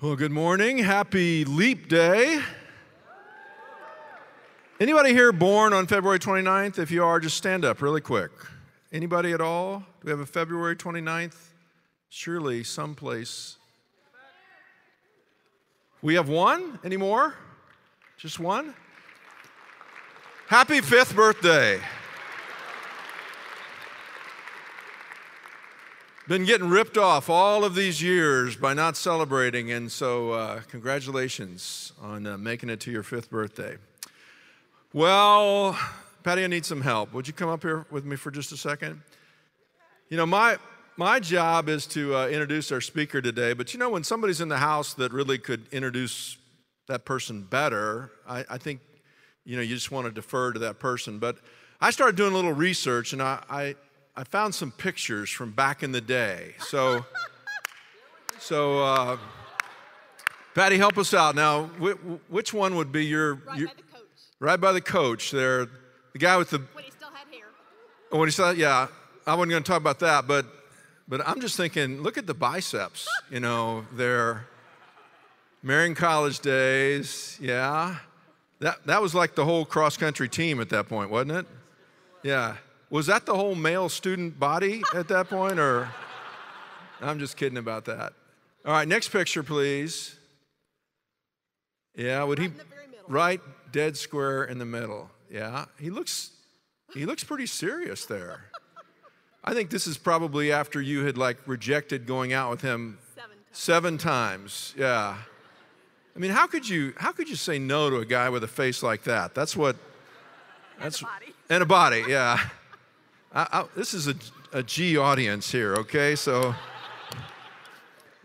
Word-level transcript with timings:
Well, 0.00 0.14
good 0.14 0.30
morning. 0.30 0.78
Happy 0.78 1.44
Leap 1.44 1.88
Day. 1.88 2.40
Anybody 4.78 5.12
here 5.12 5.32
born 5.32 5.72
on 5.72 5.88
February 5.88 6.20
29th? 6.20 6.78
If 6.78 6.92
you 6.92 7.02
are, 7.02 7.18
just 7.18 7.36
stand 7.36 7.64
up 7.64 7.82
really 7.82 8.00
quick. 8.00 8.30
Anybody 8.92 9.32
at 9.32 9.40
all? 9.40 9.80
Do 9.80 9.84
we 10.04 10.10
have 10.12 10.20
a 10.20 10.26
February 10.26 10.76
29th? 10.76 11.34
Surely 12.10 12.62
someplace. 12.62 13.56
We 16.00 16.14
have 16.14 16.28
one? 16.28 16.78
Any 16.84 16.96
more? 16.96 17.34
Just 18.18 18.38
one? 18.38 18.74
Happy 20.46 20.80
fifth 20.80 21.16
birthday. 21.16 21.80
Been 26.28 26.44
getting 26.44 26.68
ripped 26.68 26.98
off 26.98 27.30
all 27.30 27.64
of 27.64 27.74
these 27.74 28.02
years 28.02 28.54
by 28.54 28.74
not 28.74 28.98
celebrating, 28.98 29.72
and 29.72 29.90
so 29.90 30.32
uh, 30.32 30.60
congratulations 30.68 31.94
on 32.02 32.26
uh, 32.26 32.36
making 32.36 32.68
it 32.68 32.80
to 32.80 32.90
your 32.90 33.02
fifth 33.02 33.30
birthday. 33.30 33.78
Well, 34.92 35.78
Patty, 36.24 36.44
I 36.44 36.48
need 36.48 36.66
some 36.66 36.82
help. 36.82 37.14
Would 37.14 37.26
you 37.26 37.32
come 37.32 37.48
up 37.48 37.62
here 37.62 37.86
with 37.90 38.04
me 38.04 38.14
for 38.16 38.30
just 38.30 38.52
a 38.52 38.58
second? 38.58 39.00
You 40.10 40.18
know, 40.18 40.26
my, 40.26 40.58
my 40.98 41.18
job 41.18 41.70
is 41.70 41.86
to 41.86 42.14
uh, 42.14 42.28
introduce 42.28 42.70
our 42.72 42.82
speaker 42.82 43.22
today, 43.22 43.54
but 43.54 43.72
you 43.72 43.80
know, 43.80 43.88
when 43.88 44.04
somebody's 44.04 44.42
in 44.42 44.50
the 44.50 44.58
house 44.58 44.92
that 44.94 45.14
really 45.14 45.38
could 45.38 45.64
introduce 45.72 46.36
that 46.88 47.06
person 47.06 47.40
better, 47.40 48.10
I, 48.28 48.44
I 48.50 48.58
think, 48.58 48.80
you 49.46 49.56
know, 49.56 49.62
you 49.62 49.74
just 49.74 49.90
want 49.90 50.06
to 50.06 50.12
defer 50.12 50.52
to 50.52 50.58
that 50.58 50.78
person. 50.78 51.20
But 51.20 51.38
I 51.80 51.90
started 51.90 52.16
doing 52.16 52.32
a 52.32 52.36
little 52.36 52.52
research, 52.52 53.14
and 53.14 53.22
I, 53.22 53.42
I 53.48 53.76
I 54.18 54.24
found 54.24 54.52
some 54.52 54.72
pictures 54.72 55.30
from 55.30 55.52
back 55.52 55.84
in 55.84 55.92
the 55.92 56.00
day. 56.00 56.56
So, 56.58 57.06
so 58.40 58.82
uh, 58.82 59.16
Patty, 60.56 60.76
help 60.76 60.98
us 60.98 61.14
out. 61.14 61.36
Now, 61.36 61.66
which 62.28 62.52
one 62.52 62.74
would 62.74 62.90
be 62.90 63.06
your. 63.06 63.36
Right 63.36 63.58
your, 63.58 63.68
by 63.68 63.74
the 63.76 63.82
coach. 63.82 64.00
Right 64.40 64.60
by 64.60 64.72
the 64.72 64.80
coach 64.80 65.30
there. 65.30 65.68
The 66.14 66.18
guy 66.18 66.36
with 66.36 66.50
the. 66.50 66.58
When 66.58 66.82
he 66.82 66.90
still 66.90 67.10
had 67.10 67.32
hair. 67.32 67.44
When 68.10 68.26
he 68.26 68.32
still, 68.32 68.52
yeah. 68.54 68.88
I 69.24 69.36
wasn't 69.36 69.52
going 69.52 69.62
to 69.62 69.70
talk 69.70 69.80
about 69.80 70.00
that, 70.00 70.26
but, 70.26 70.46
but 71.06 71.20
I'm 71.24 71.40
just 71.40 71.56
thinking, 71.56 72.02
look 72.02 72.18
at 72.18 72.26
the 72.26 72.34
biceps. 72.34 73.06
You 73.30 73.38
know, 73.38 73.86
their 73.92 74.48
Marion 75.62 75.94
College 75.94 76.40
days. 76.40 77.38
Yeah. 77.40 77.98
That, 78.58 78.84
that 78.84 79.00
was 79.00 79.14
like 79.14 79.36
the 79.36 79.44
whole 79.44 79.64
cross 79.64 79.96
country 79.96 80.28
team 80.28 80.60
at 80.60 80.70
that 80.70 80.88
point, 80.88 81.08
wasn't 81.08 81.38
it? 81.38 81.46
Yeah. 82.24 82.56
Was 82.90 83.06
that 83.06 83.26
the 83.26 83.34
whole 83.34 83.54
male 83.54 83.88
student 83.88 84.38
body 84.38 84.82
at 84.94 85.08
that 85.08 85.28
point, 85.28 85.58
or? 85.58 85.88
I'm 87.00 87.18
just 87.18 87.36
kidding 87.36 87.58
about 87.58 87.84
that. 87.84 88.12
All 88.64 88.72
right, 88.72 88.88
next 88.88 89.10
picture, 89.10 89.42
please. 89.42 90.16
Yeah, 91.94 92.22
would 92.24 92.38
right 92.38 92.52
he? 92.52 92.60
Right, 93.06 93.40
dead 93.72 93.96
square 93.96 94.44
in 94.44 94.58
the 94.58 94.64
middle. 94.64 95.10
Yeah, 95.30 95.66
he 95.78 95.90
looks. 95.90 96.30
He 96.94 97.04
looks 97.04 97.22
pretty 97.22 97.46
serious 97.46 98.06
there. 98.06 98.44
I 99.44 99.52
think 99.54 99.70
this 99.70 99.86
is 99.86 99.98
probably 99.98 100.52
after 100.52 100.80
you 100.80 101.04
had 101.04 101.18
like 101.18 101.38
rejected 101.46 102.06
going 102.06 102.32
out 102.32 102.50
with 102.50 102.62
him 102.62 102.98
seven 103.14 103.36
times. 103.36 103.58
Seven 103.58 103.98
times. 103.98 104.74
Yeah. 104.76 105.16
I 106.16 106.18
mean, 106.18 106.30
how 106.30 106.46
could 106.46 106.68
you? 106.68 106.94
How 106.96 107.12
could 107.12 107.28
you 107.28 107.36
say 107.36 107.58
no 107.58 107.90
to 107.90 107.96
a 107.96 108.04
guy 108.04 108.28
with 108.28 108.42
a 108.44 108.48
face 108.48 108.82
like 108.82 109.04
that? 109.04 109.34
That's 109.34 109.56
what. 109.56 109.76
That's 110.80 111.00
and 111.00 111.08
a 111.08 111.12
body. 111.12 111.34
And 111.50 111.62
a 111.62 111.66
body. 111.66 112.04
Yeah. 112.08 112.40
I, 113.32 113.46
I, 113.52 113.64
this 113.76 113.94
is 113.94 114.08
a, 114.08 114.14
a 114.52 114.62
G 114.62 114.96
audience 114.96 115.50
here, 115.50 115.74
okay? 115.76 116.16
So 116.16 116.54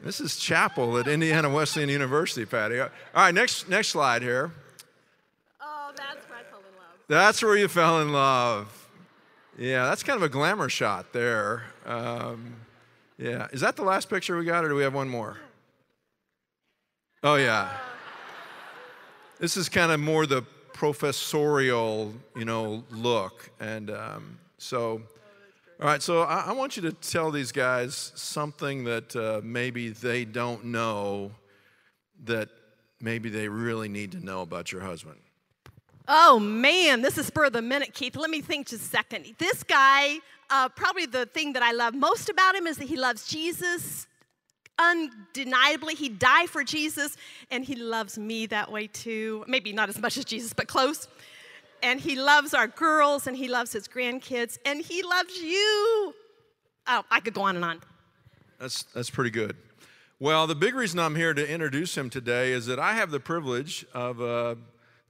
this 0.04 0.20
is 0.20 0.38
chapel 0.38 0.98
at 0.98 1.08
Indiana 1.08 1.50
Wesleyan 1.50 1.90
University, 1.90 2.46
Patty. 2.46 2.80
All 2.80 2.90
right, 3.14 3.34
next, 3.34 3.70
next 3.70 3.90
slide 3.90 4.22
here. 4.22 4.52
Oh, 5.62 5.92
that's 5.96 6.28
where 6.30 6.40
I 6.40 6.44
fell 6.44 6.60
in 6.60 6.76
love. 6.78 6.98
That's 7.08 7.44
where 7.44 7.58
you 7.58 7.68
fell 7.68 8.02
in 8.02 8.14
love. 8.14 8.90
Yeah, 9.58 9.86
that's 9.86 10.04
kind 10.04 10.18
of 10.18 10.24
a 10.24 10.30
glamour 10.30 10.70
shot 10.70 11.14
there. 11.14 11.64
Um, 11.86 12.56
yeah, 13.18 13.48
is 13.52 13.62
that 13.62 13.76
the 13.76 13.84
last 13.84 14.10
picture 14.10 14.38
we 14.38 14.46
got, 14.46 14.66
or 14.66 14.70
do 14.70 14.76
we 14.76 14.84
have 14.84 14.94
one 14.94 15.10
more? 15.10 15.38
Oh, 17.24 17.36
yeah. 17.36 17.70
This 19.40 19.56
is 19.56 19.70
kind 19.70 19.92
of 19.92 20.00
more 20.00 20.26
the 20.26 20.42
professorial, 20.74 22.14
you 22.36 22.46
know, 22.46 22.84
look. 22.92 23.50
And 23.60 23.92
um, 23.92 24.40
so, 24.64 25.02
all 25.82 25.88
right, 25.88 26.02
so 26.02 26.22
I, 26.22 26.46
I, 26.48 26.52
want 26.54 26.78
you 26.78 26.84
to 26.84 26.94
tell 26.94 27.32
these 27.32 27.52
guys 27.52 28.14
something 28.16 28.86
that 28.86 29.14
uh, 29.14 29.42
maybe 29.44 29.90
they 29.90 30.24
don't 30.24 30.66
know 30.66 31.32
that 32.24 32.48
maybe 33.02 33.30
they 33.30 33.50
really 33.50 33.90
need 33.90 34.14
to 34.14 34.26
know 34.26 34.42
about 34.42 34.72
your 34.72 34.82
husband. 34.82 35.20
Oh 36.08 36.40
man, 36.40 37.02
this 37.02 37.18
is 37.18 37.28
spur 37.28 37.46
of 37.46 37.54
the 37.54 37.62
minute, 37.62 37.94
Keith. 37.94 38.16
Let 38.16 38.30
me 38.30 38.40
think 38.40 38.68
just 38.68 38.84
a 38.84 38.88
second. 38.88 39.26
This 39.38 39.64
guy, 39.64 40.20
uh, 40.50 40.70
probably 40.70 41.08
the 41.08 41.26
thing 41.26 41.54
that 41.54 41.64
I 41.64 41.74
love 41.74 41.94
most 41.94 42.30
about 42.30 42.56
him 42.56 42.66
is 42.66 42.78
that 42.78 42.88
he 42.88 42.96
loves 42.96 43.28
Jesus. 43.28 44.08
Undeniably, 44.80 45.96
he 45.96 46.08
died 46.08 46.50
for 46.50 46.64
Jesus, 46.64 47.18
and 47.52 47.66
he 47.66 47.76
loves 47.76 48.18
me 48.18 48.46
that 48.48 48.72
way 48.72 48.88
too. 48.88 49.44
Maybe 49.46 49.74
not 49.74 49.90
as 49.90 50.00
much 50.00 50.18
as 50.18 50.24
Jesus, 50.24 50.54
but 50.54 50.68
close 50.68 51.10
and 51.84 52.00
he 52.00 52.16
loves 52.16 52.54
our 52.54 52.68
girls 52.68 53.28
and 53.28 53.38
he 53.38 53.48
loves 53.48 53.74
his 53.74 53.88
grandkids 53.88 54.58
and 54.66 54.82
he 54.82 55.04
loves 55.04 55.38
you. 55.38 56.16
Oh, 56.88 57.04
I 57.12 57.20
could 57.20 57.34
go 57.34 57.42
on 57.42 57.58
and 57.58 57.66
on. 57.66 57.82
That's, 58.60 58.84
that's 58.94 59.10
pretty 59.10 59.30
good. 59.30 59.56
Well, 60.20 60.48
the 60.48 60.56
big 60.56 60.74
reason 60.74 61.00
I'm 61.00 61.16
here 61.16 61.34
to 61.34 61.48
introduce 61.48 61.98
him 61.98 62.10
today 62.10 62.54
is 62.54 62.66
that 62.68 62.80
I 62.80 62.94
have 62.94 63.12
the 63.12 63.20
privilege 63.20 63.86
of 63.94 64.22
uh, 64.22 64.56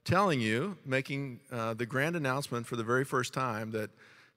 telling 0.04 0.40
you, 0.40 0.76
making 0.84 1.40
uh, 1.52 1.74
the 1.74 1.86
grand 1.86 2.16
announcement 2.16 2.66
for 2.66 2.74
the 2.74 2.82
very 2.82 3.04
first 3.04 3.32
time, 3.32 3.70
that 3.70 3.90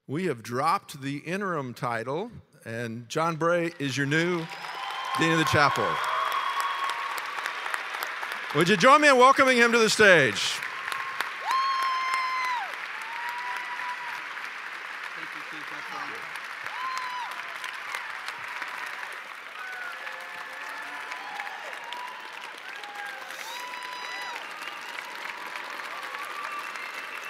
we 0.06 0.26
have 0.26 0.44
dropped 0.44 1.02
the 1.02 1.18
interim 1.18 1.74
title, 1.74 2.32
and 2.64 3.10
John 3.10 3.38
Bray 3.38 3.72
is 3.80 3.98
your 3.98 4.06
new 4.06 4.46
Dean 5.20 5.32
of 5.32 5.40
the 5.40 5.46
Chapel. 5.46 5.88
Would 8.56 8.70
you 8.70 8.78
join 8.78 9.02
me 9.02 9.10
in 9.10 9.18
welcoming 9.18 9.58
him 9.58 9.72
to 9.72 9.80
the 9.80 9.90
stage? 9.90 10.60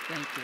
Thank 0.08 0.38
you, 0.38 0.44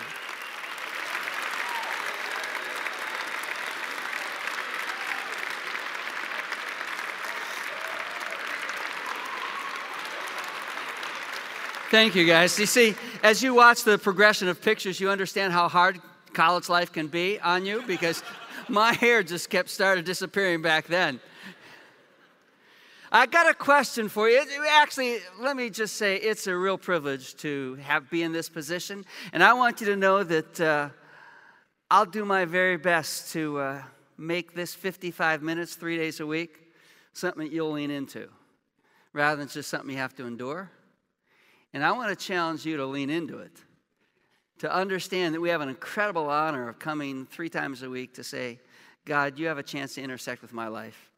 Thank 11.90 12.16
you, 12.16 12.25
guys. 12.25 12.57
You 12.59 12.66
see, 12.66 12.96
as 13.22 13.44
you 13.44 13.53
watch 13.53 13.84
the 13.84 14.00
progression 14.00 14.47
of 14.47 14.59
pictures, 14.59 15.00
you 15.00 15.12
understand 15.12 15.53
how 15.53 15.69
hard 15.69 16.01
college 16.34 16.68
life 16.68 16.91
can 16.91 17.07
be 17.07 17.40
on 17.40 17.66
you 17.66 17.84
because 17.85 18.24
my 18.68 18.94
hair 18.94 19.22
just 19.22 19.50
kept 19.51 19.69
started 19.69 20.03
disappearing 20.03 20.62
back 20.63 20.88
then. 20.88 21.19
I 23.16 23.28
got 23.28 23.47
a 23.47 23.53
question 23.53 24.09
for 24.09 24.28
you. 24.28 24.44
Actually, 24.72 25.19
let 25.40 25.56
me 25.56 25.69
just 25.69 25.97
say 25.97 26.16
it's 26.16 26.47
a 26.47 26.57
real 26.57 26.79
privilege 26.79 27.35
to 27.35 27.75
have 27.75 28.09
be 28.09 28.24
in 28.24 28.31
this 28.31 28.50
position, 28.50 29.06
and 29.31 29.44
I 29.44 29.53
want 29.53 29.81
you 29.81 29.85
to 29.85 29.96
know 29.96 30.24
that 30.24 30.59
uh, 30.59 30.90
I'll 31.91 32.07
do 32.07 32.25
my 32.25 32.46
very 32.46 32.75
best 32.75 33.31
to 33.34 33.59
uh, 33.59 33.84
make 34.18 34.56
this 34.56 34.74
55 34.74 35.44
minutes, 35.44 35.75
three 35.75 35.96
days 35.96 36.22
a 36.22 36.25
week, 36.25 36.72
something 37.13 37.44
that 37.44 37.53
you'll 37.53 37.74
lean 37.74 37.91
into, 37.91 38.29
rather 39.13 39.35
than 39.35 39.47
just 39.47 39.69
something 39.69 39.91
you 39.91 39.97
have 39.97 40.16
to 40.16 40.25
endure. 40.25 40.71
And 41.71 41.86
I 41.86 41.92
want 41.92 42.09
to 42.09 42.16
challenge 42.16 42.66
you 42.66 42.77
to 42.77 42.86
lean 42.88 43.12
into 43.12 43.38
it, 43.38 43.59
to 44.57 44.74
understand 44.74 45.36
that 45.36 45.39
we 45.39 45.50
have 45.50 45.62
an 45.62 45.69
incredible 45.69 46.31
honor 46.31 46.68
of 46.68 46.80
coming 46.80 47.27
three 47.27 47.50
times 47.50 47.83
a 47.83 47.89
week 47.92 48.16
to 48.16 48.24
say, 48.24 48.59
God, 49.06 49.38
you 49.38 49.45
have 49.45 49.59
a 49.59 49.63
chance 49.63 49.94
to 49.94 50.01
intersect 50.01 50.42
with 50.42 50.51
my 50.51 50.68
life. 50.68 51.12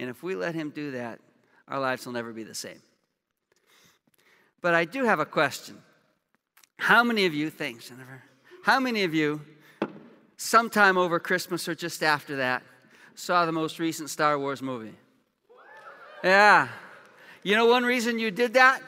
And 0.00 0.08
if 0.08 0.22
we 0.22 0.34
let 0.34 0.54
Him 0.54 0.70
do 0.70 0.92
that, 0.92 1.20
our 1.68 1.78
lives 1.78 2.06
will 2.06 2.14
never 2.14 2.32
be 2.32 2.42
the 2.42 2.54
same. 2.54 2.80
But 4.62 4.74
I 4.74 4.86
do 4.86 5.04
have 5.04 5.20
a 5.20 5.26
question. 5.26 5.76
How 6.78 7.04
many 7.04 7.26
of 7.26 7.34
you, 7.34 7.50
thanks, 7.50 7.90
Jennifer, 7.90 8.22
how 8.62 8.80
many 8.80 9.04
of 9.04 9.14
you, 9.14 9.42
sometime 10.38 10.96
over 10.96 11.20
Christmas 11.20 11.68
or 11.68 11.74
just 11.74 12.02
after 12.02 12.36
that, 12.36 12.62
saw 13.14 13.44
the 13.44 13.52
most 13.52 13.78
recent 13.78 14.08
Star 14.08 14.38
Wars 14.38 14.62
movie? 14.62 14.94
Yeah. 16.24 16.68
You 17.42 17.54
know 17.54 17.66
one 17.66 17.84
reason 17.84 18.18
you 18.18 18.30
did 18.30 18.54
that? 18.54 18.80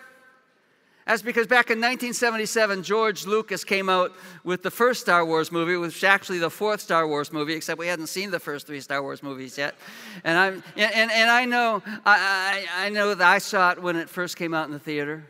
That's 1.06 1.22
because 1.22 1.48
back 1.48 1.70
in 1.70 1.78
1977, 1.78 2.84
George 2.84 3.26
Lucas 3.26 3.64
came 3.64 3.88
out 3.88 4.12
with 4.44 4.62
the 4.62 4.70
first 4.70 5.00
Star 5.00 5.24
Wars 5.26 5.50
movie, 5.50 5.76
which 5.76 5.94
was 5.94 6.04
actually 6.04 6.38
the 6.38 6.50
fourth 6.50 6.80
Star 6.80 7.08
Wars 7.08 7.32
movie, 7.32 7.54
except 7.54 7.78
we 7.78 7.88
hadn't 7.88 8.06
seen 8.06 8.30
the 8.30 8.38
first 8.38 8.68
three 8.68 8.80
Star 8.80 9.02
Wars 9.02 9.22
movies 9.22 9.58
yet. 9.58 9.74
And, 10.22 10.38
I'm, 10.38 10.62
and, 10.76 11.10
and 11.10 11.30
I, 11.30 11.44
know, 11.44 11.82
I, 12.06 12.66
I, 12.76 12.88
know 12.90 13.14
that 13.14 13.26
I 13.26 13.38
saw 13.38 13.72
it 13.72 13.82
when 13.82 13.96
it 13.96 14.08
first 14.08 14.36
came 14.36 14.54
out 14.54 14.66
in 14.66 14.72
the 14.72 14.78
theater. 14.78 15.26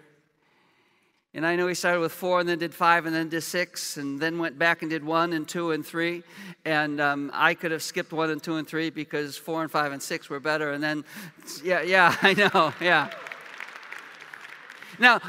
And 1.34 1.46
I 1.46 1.56
know 1.56 1.66
he 1.66 1.74
started 1.74 2.00
with 2.00 2.12
four 2.12 2.40
and 2.40 2.48
then 2.48 2.58
did 2.58 2.74
five 2.74 3.06
and 3.06 3.14
then 3.14 3.30
did 3.30 3.40
six 3.40 3.96
and 3.96 4.20
then 4.20 4.38
went 4.38 4.58
back 4.58 4.82
and 4.82 4.90
did 4.90 5.02
one 5.02 5.32
and 5.32 5.48
two 5.48 5.70
and 5.70 5.84
three. 5.84 6.22
And 6.66 7.00
um, 7.00 7.30
I 7.32 7.54
could 7.54 7.70
have 7.70 7.82
skipped 7.82 8.12
one 8.12 8.28
and 8.28 8.42
two 8.42 8.56
and 8.56 8.68
three 8.68 8.90
because 8.90 9.38
four 9.38 9.62
and 9.62 9.70
five 9.70 9.92
and 9.92 10.02
six 10.02 10.28
were 10.28 10.40
better. 10.40 10.72
And 10.72 10.84
then, 10.84 11.04
yeah, 11.64 11.80
yeah, 11.80 12.14
I 12.22 12.34
know, 12.34 12.74
yeah. 12.78 13.10
Now, 14.98 15.20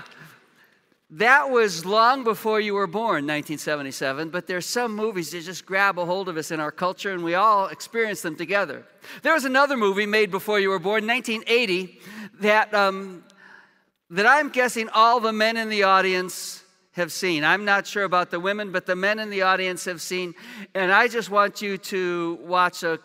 that 1.17 1.51
was 1.51 1.85
long 1.85 2.23
before 2.23 2.59
you 2.59 2.73
were 2.73 2.87
born, 2.87 3.27
1977, 3.27 4.29
but 4.29 4.47
there's 4.47 4.65
some 4.65 4.95
movies 4.95 5.31
that 5.31 5.41
just 5.41 5.65
grab 5.65 5.99
a 5.99 6.05
hold 6.05 6.27
of 6.27 6.37
us 6.37 6.49
in 6.49 6.59
our 6.59 6.71
culture 6.71 7.11
and 7.11 7.23
we 7.23 7.35
all 7.35 7.67
experience 7.67 8.21
them 8.21 8.35
together. 8.35 8.83
There 9.21 9.33
was 9.33 9.45
another 9.45 9.77
movie 9.77 10.07
made 10.07 10.31
before 10.31 10.59
you 10.59 10.69
were 10.69 10.79
born, 10.79 11.05
1980, 11.05 11.99
that 12.39 12.73
um, 12.73 13.23
that 14.09 14.25
I'm 14.25 14.49
guessing 14.49 14.89
all 14.89 15.19
the 15.19 15.33
men 15.33 15.57
in 15.57 15.69
the 15.69 15.83
audience 15.83 16.63
have 16.93 17.11
seen. 17.11 17.43
I'm 17.43 17.65
not 17.65 17.87
sure 17.87 18.03
about 18.03 18.31
the 18.31 18.39
women, 18.39 18.71
but 18.71 18.85
the 18.85 18.95
men 18.95 19.19
in 19.19 19.29
the 19.29 19.41
audience 19.41 19.85
have 19.85 20.01
seen. 20.01 20.35
And 20.75 20.91
I 20.91 21.07
just 21.07 21.29
want 21.29 21.61
you 21.61 21.77
to 21.77 22.39
watch 22.43 22.83
a 22.83 22.99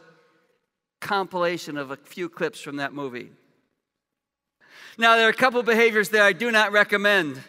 compilation 1.00 1.76
of 1.76 1.90
a 1.90 1.96
few 1.96 2.28
clips 2.28 2.60
from 2.60 2.76
that 2.76 2.92
movie. 2.92 3.30
Now, 4.98 5.16
there 5.16 5.26
are 5.26 5.30
a 5.30 5.34
couple 5.34 5.62
behaviors 5.62 6.10
that 6.10 6.22
I 6.22 6.32
do 6.32 6.50
not 6.50 6.72
recommend. 6.72 7.40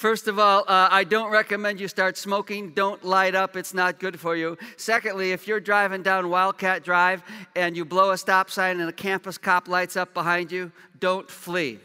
First 0.00 0.28
of 0.28 0.38
all, 0.38 0.60
uh, 0.60 0.88
I 0.90 1.04
don't 1.04 1.30
recommend 1.30 1.78
you 1.78 1.86
start 1.86 2.16
smoking. 2.16 2.70
Don't 2.70 3.04
light 3.04 3.34
up, 3.34 3.54
it's 3.54 3.74
not 3.74 3.98
good 3.98 4.18
for 4.18 4.34
you. 4.34 4.56
Secondly, 4.78 5.32
if 5.32 5.46
you're 5.46 5.60
driving 5.60 6.02
down 6.02 6.30
Wildcat 6.30 6.82
Drive 6.82 7.22
and 7.54 7.76
you 7.76 7.84
blow 7.84 8.12
a 8.12 8.16
stop 8.16 8.48
sign 8.48 8.80
and 8.80 8.88
a 8.88 8.94
campus 8.94 9.36
cop 9.36 9.68
lights 9.68 9.98
up 9.98 10.14
behind 10.14 10.50
you, 10.50 10.72
don't 11.00 11.30
flee 11.30 11.80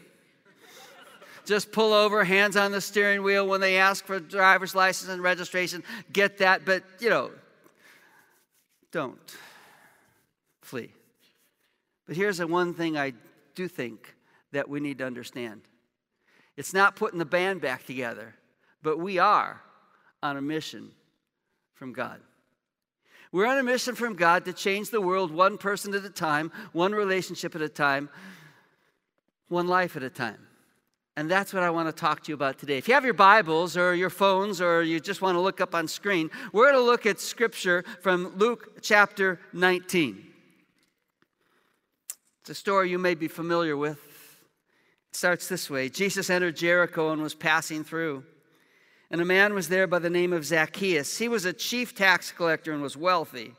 just 1.44 1.70
pull 1.72 1.92
over, 1.92 2.24
hands 2.24 2.56
on 2.56 2.72
the 2.72 2.80
steering 2.80 3.22
wheel 3.22 3.46
when 3.46 3.60
they 3.60 3.76
ask 3.76 4.06
for 4.06 4.18
driver's 4.18 4.74
license 4.74 5.10
and 5.10 5.22
registration. 5.22 5.84
Get 6.10 6.38
that, 6.38 6.64
but 6.64 6.84
you 6.98 7.10
know, 7.10 7.30
don't 8.92 9.36
flee. 10.62 10.90
But 12.06 12.16
here's 12.16 12.38
the 12.38 12.46
one 12.46 12.72
thing 12.72 12.96
I 12.96 13.12
do 13.54 13.68
think 13.68 14.14
that 14.52 14.70
we 14.70 14.80
need 14.80 14.98
to 14.98 15.04
understand 15.04 15.60
it's 16.56 16.72
not 16.72 16.96
putting 16.96 17.18
the 17.18 17.24
band 17.24 17.60
back 17.60 17.86
together, 17.86 18.34
but 18.82 18.98
we 18.98 19.18
are 19.18 19.60
on 20.22 20.36
a 20.36 20.42
mission 20.42 20.90
from 21.74 21.92
God. 21.92 22.20
We're 23.32 23.46
on 23.46 23.58
a 23.58 23.62
mission 23.62 23.94
from 23.94 24.14
God 24.14 24.44
to 24.46 24.52
change 24.52 24.90
the 24.90 25.00
world 25.00 25.30
one 25.30 25.58
person 25.58 25.94
at 25.94 26.04
a 26.04 26.10
time, 26.10 26.50
one 26.72 26.92
relationship 26.92 27.54
at 27.54 27.60
a 27.60 27.68
time, 27.68 28.08
one 29.48 29.66
life 29.66 29.96
at 29.96 30.02
a 30.02 30.10
time. 30.10 30.38
And 31.18 31.30
that's 31.30 31.52
what 31.54 31.62
I 31.62 31.70
want 31.70 31.88
to 31.88 31.92
talk 31.92 32.22
to 32.24 32.28
you 32.30 32.34
about 32.34 32.58
today. 32.58 32.76
If 32.76 32.88
you 32.88 32.94
have 32.94 33.04
your 33.04 33.14
Bibles 33.14 33.76
or 33.76 33.94
your 33.94 34.10
phones 34.10 34.60
or 34.60 34.82
you 34.82 35.00
just 35.00 35.22
want 35.22 35.34
to 35.36 35.40
look 35.40 35.60
up 35.60 35.74
on 35.74 35.88
screen, 35.88 36.30
we're 36.52 36.70
going 36.70 36.82
to 36.82 36.86
look 36.86 37.06
at 37.06 37.18
scripture 37.18 37.84
from 38.02 38.36
Luke 38.36 38.82
chapter 38.82 39.40
19. 39.54 40.26
It's 42.42 42.50
a 42.50 42.54
story 42.54 42.90
you 42.90 42.98
may 42.98 43.14
be 43.14 43.28
familiar 43.28 43.76
with. 43.76 44.05
Starts 45.16 45.48
this 45.48 45.70
way 45.70 45.88
Jesus 45.88 46.28
entered 46.28 46.56
Jericho 46.56 47.10
and 47.10 47.22
was 47.22 47.34
passing 47.34 47.84
through. 47.84 48.22
And 49.10 49.18
a 49.18 49.24
man 49.24 49.54
was 49.54 49.70
there 49.70 49.86
by 49.86 49.98
the 49.98 50.10
name 50.10 50.34
of 50.34 50.44
Zacchaeus. 50.44 51.16
He 51.16 51.26
was 51.26 51.46
a 51.46 51.54
chief 51.54 51.94
tax 51.94 52.30
collector 52.30 52.74
and 52.74 52.82
was 52.82 52.98
wealthy. 52.98 53.54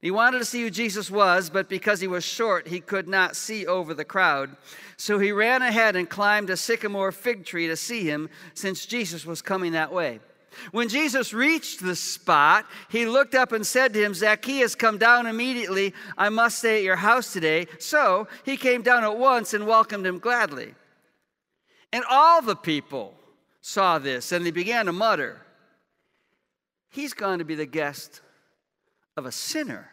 He 0.00 0.10
wanted 0.10 0.38
to 0.38 0.46
see 0.46 0.62
who 0.62 0.70
Jesus 0.70 1.10
was, 1.10 1.50
but 1.50 1.68
because 1.68 2.00
he 2.00 2.06
was 2.06 2.24
short, 2.24 2.68
he 2.68 2.80
could 2.80 3.06
not 3.06 3.36
see 3.36 3.66
over 3.66 3.92
the 3.92 4.06
crowd. 4.06 4.56
So 4.96 5.18
he 5.18 5.30
ran 5.30 5.60
ahead 5.60 5.94
and 5.94 6.08
climbed 6.08 6.48
a 6.48 6.56
sycamore 6.56 7.12
fig 7.12 7.44
tree 7.44 7.66
to 7.66 7.76
see 7.76 8.04
him, 8.04 8.30
since 8.54 8.86
Jesus 8.86 9.26
was 9.26 9.42
coming 9.42 9.72
that 9.72 9.92
way. 9.92 10.20
When 10.70 10.88
Jesus 10.88 11.32
reached 11.32 11.82
the 11.82 11.96
spot, 11.96 12.66
he 12.88 13.06
looked 13.06 13.34
up 13.34 13.52
and 13.52 13.66
said 13.66 13.92
to 13.94 14.04
him, 14.04 14.14
Zacchaeus, 14.14 14.74
come 14.74 14.98
down 14.98 15.26
immediately. 15.26 15.94
I 16.16 16.28
must 16.28 16.58
stay 16.58 16.78
at 16.78 16.84
your 16.84 16.96
house 16.96 17.32
today. 17.32 17.66
So 17.78 18.28
he 18.44 18.56
came 18.56 18.82
down 18.82 19.04
at 19.04 19.16
once 19.16 19.54
and 19.54 19.66
welcomed 19.66 20.06
him 20.06 20.18
gladly. 20.18 20.74
And 21.92 22.04
all 22.10 22.42
the 22.42 22.56
people 22.56 23.14
saw 23.60 23.98
this, 23.98 24.32
and 24.32 24.44
they 24.44 24.50
began 24.50 24.86
to 24.86 24.92
mutter, 24.92 25.40
He's 26.90 27.14
going 27.14 27.38
to 27.38 27.44
be 27.44 27.54
the 27.54 27.64
guest 27.64 28.20
of 29.16 29.24
a 29.24 29.32
sinner. 29.32 29.88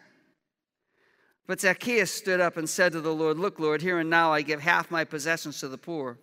But 1.47 1.61
Zacchaeus 1.61 2.11
stood 2.11 2.41
up 2.41 2.57
and 2.57 2.69
said 2.69 2.91
to 2.91 3.01
the 3.01 3.13
Lord, 3.13 3.39
Look, 3.39 3.57
Lord, 3.57 3.81
here 3.81 3.99
and 3.99 4.09
now 4.09 4.33
I 4.33 4.41
give 4.41 4.59
half 4.59 4.91
my 4.91 5.03
possessions 5.05 5.61
to 5.61 5.67
the 5.67 5.77
poor. 5.77 6.17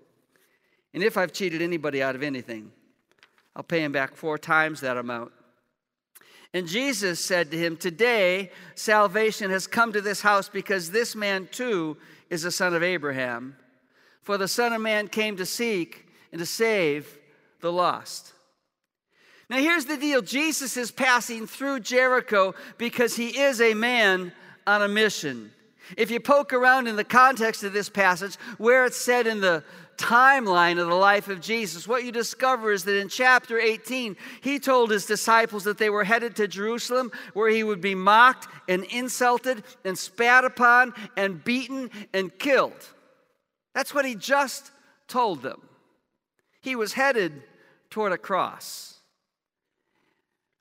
And 0.94 1.02
if 1.02 1.16
I've 1.16 1.32
cheated 1.32 1.62
anybody 1.62 2.02
out 2.02 2.14
of 2.14 2.22
anything, 2.22 2.70
I'll 3.56 3.62
pay 3.62 3.82
him 3.82 3.90
back 3.90 4.14
four 4.14 4.36
times 4.36 4.82
that 4.82 4.98
amount. 4.98 5.32
And 6.52 6.68
Jesus 6.68 7.18
said 7.18 7.50
to 7.50 7.58
him, 7.58 7.76
Today 7.76 8.50
salvation 8.74 9.50
has 9.50 9.66
come 9.66 9.92
to 9.94 10.00
this 10.02 10.20
house 10.20 10.48
because 10.48 10.90
this 10.90 11.16
man 11.16 11.48
too 11.50 11.96
is 12.30 12.44
a 12.44 12.50
son 12.50 12.74
of 12.74 12.82
Abraham. 12.82 13.56
For 14.22 14.36
the 14.36 14.48
Son 14.48 14.72
of 14.72 14.80
Man 14.82 15.06
came 15.06 15.36
to 15.36 15.46
seek 15.46 16.06
and 16.32 16.40
to 16.40 16.46
save 16.46 17.16
the 17.60 17.70
lost. 17.70 18.32
Now, 19.48 19.58
here's 19.58 19.84
the 19.84 19.96
deal 19.96 20.20
Jesus 20.20 20.76
is 20.76 20.90
passing 20.90 21.46
through 21.46 21.80
Jericho 21.80 22.54
because 22.76 23.14
he 23.14 23.38
is 23.38 23.60
a 23.60 23.74
man 23.74 24.32
on 24.66 24.82
a 24.82 24.88
mission. 24.88 25.52
If 25.96 26.10
you 26.10 26.18
poke 26.18 26.52
around 26.52 26.88
in 26.88 26.96
the 26.96 27.04
context 27.04 27.62
of 27.62 27.72
this 27.72 27.88
passage, 27.88 28.34
where 28.58 28.84
it's 28.84 28.96
said 28.96 29.28
in 29.28 29.40
the 29.40 29.62
timeline 29.96 30.80
of 30.80 30.88
the 30.88 30.94
life 30.94 31.28
of 31.28 31.40
Jesus, 31.40 31.88
what 31.88 32.04
you 32.04 32.12
discover 32.12 32.72
is 32.72 32.84
that 32.84 32.98
in 32.98 33.08
chapter 33.08 33.58
18, 33.58 34.16
he 34.40 34.58
told 34.58 34.90
his 34.90 35.06
disciples 35.06 35.64
that 35.64 35.78
they 35.78 35.90
were 35.90 36.04
headed 36.04 36.36
to 36.36 36.48
Jerusalem 36.48 37.10
where 37.34 37.50
he 37.50 37.64
would 37.64 37.80
be 37.80 37.94
mocked 37.94 38.48
and 38.68 38.84
insulted 38.84 39.64
and 39.84 39.98
spat 39.98 40.44
upon 40.44 40.94
and 41.16 41.42
beaten 41.42 41.90
and 42.12 42.36
killed. 42.38 42.86
That's 43.74 43.94
what 43.94 44.04
he 44.04 44.14
just 44.14 44.70
told 45.08 45.42
them. 45.42 45.60
He 46.60 46.76
was 46.76 46.94
headed 46.94 47.42
toward 47.90 48.12
a 48.12 48.18
cross. 48.18 48.94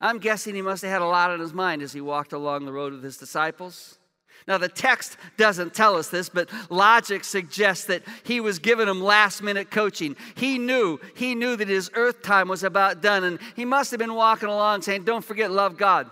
I'm 0.01 0.19
guessing 0.19 0.55
he 0.55 0.61
must 0.61 0.83
have 0.83 0.91
had 0.91 1.01
a 1.01 1.07
lot 1.07 1.31
on 1.31 1.39
his 1.39 1.53
mind 1.53 1.81
as 1.81 1.93
he 1.93 2.01
walked 2.01 2.33
along 2.33 2.65
the 2.65 2.73
road 2.73 2.93
with 2.93 3.03
his 3.03 3.17
disciples. 3.17 3.97
Now, 4.47 4.59
the 4.59 4.69
text 4.69 5.17
doesn't 5.37 5.73
tell 5.73 5.95
us 5.95 6.09
this, 6.09 6.29
but 6.29 6.49
logic 6.69 7.23
suggests 7.23 7.85
that 7.85 8.03
he 8.23 8.39
was 8.39 8.59
giving 8.59 8.87
him 8.87 9.01
last 9.01 9.41
minute 9.41 9.71
coaching. 9.71 10.15
He 10.35 10.59
knew, 10.59 10.99
he 11.15 11.33
knew 11.33 11.55
that 11.55 11.67
his 11.67 11.89
earth 11.95 12.21
time 12.21 12.47
was 12.47 12.63
about 12.63 13.01
done, 13.01 13.23
and 13.23 13.39
he 13.55 13.65
must 13.65 13.89
have 13.89 13.99
been 13.99 14.13
walking 14.13 14.49
along 14.49 14.83
saying, 14.83 15.03
Don't 15.03 15.25
forget, 15.25 15.49
love 15.49 15.77
God. 15.77 16.11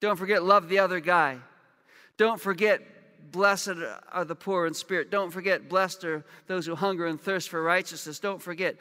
Don't 0.00 0.16
forget, 0.16 0.42
love 0.42 0.70
the 0.70 0.78
other 0.78 1.00
guy. 1.00 1.38
Don't 2.16 2.40
forget, 2.40 2.80
blessed 3.30 3.74
are 4.10 4.24
the 4.24 4.34
poor 4.34 4.66
in 4.66 4.72
spirit. 4.72 5.10
Don't 5.10 5.30
forget, 5.30 5.68
blessed 5.68 6.04
are 6.04 6.24
those 6.46 6.64
who 6.64 6.74
hunger 6.74 7.06
and 7.06 7.20
thirst 7.20 7.50
for 7.50 7.62
righteousness. 7.62 8.18
Don't 8.18 8.40
forget, 8.40 8.76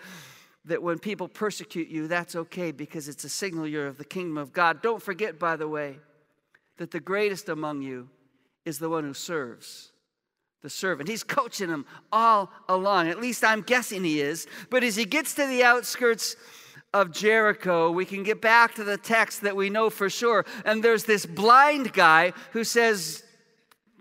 that 0.68 0.84
when 0.84 1.00
people 1.00 1.28
persecute 1.28 1.88
you, 1.88 2.08
that's 2.08 2.36
okay 2.36 2.72
because 2.72 3.08
it's 3.08 3.24
a 3.24 3.30
signal 3.30 3.66
you're 3.66 3.88
of 3.88 3.98
the 3.98 4.06
kingdom 4.06 4.38
of 4.38 4.54
God. 4.54 4.82
Don't 4.82 5.02
forget, 5.02 5.40
by 5.40 5.56
the 5.56 5.68
way, 5.68 5.98
that 6.78 6.92
the 6.92 7.00
greatest 7.00 7.50
among 7.50 7.82
you 7.82 8.10
is 8.68 8.80
the 8.80 8.90
one 8.90 9.06
who 9.06 9.14
serves, 9.14 9.92
the 10.62 10.70
servant. 10.70 11.10
He's 11.10 11.24
coaching 11.24 11.70
them 11.70 11.86
all 12.12 12.52
along. 12.68 13.08
At 13.08 13.22
least 13.22 13.44
I'm 13.44 13.62
guessing 13.62 14.04
he 14.04 14.20
is. 14.20 14.46
But 14.70 14.84
as 14.84 14.96
he 14.96 15.06
gets 15.06 15.34
to 15.36 15.48
the 15.48 15.64
outskirts, 15.64 16.36
of 16.94 17.12
Jericho, 17.12 17.92
we 17.92 18.06
can 18.06 18.24
get 18.24 18.42
back 18.42 18.76
to 18.76 18.84
the 18.84 18.98
text 18.98 19.42
that 19.42 19.56
we 19.56 19.70
know 19.70 19.90
for 19.90 20.10
sure. 20.10 20.46
And 20.66 20.82
there's 20.82 21.04
this 21.04 21.26
blind 21.26 21.92
guy 21.94 22.32
who 22.54 22.64
says, 22.64 23.24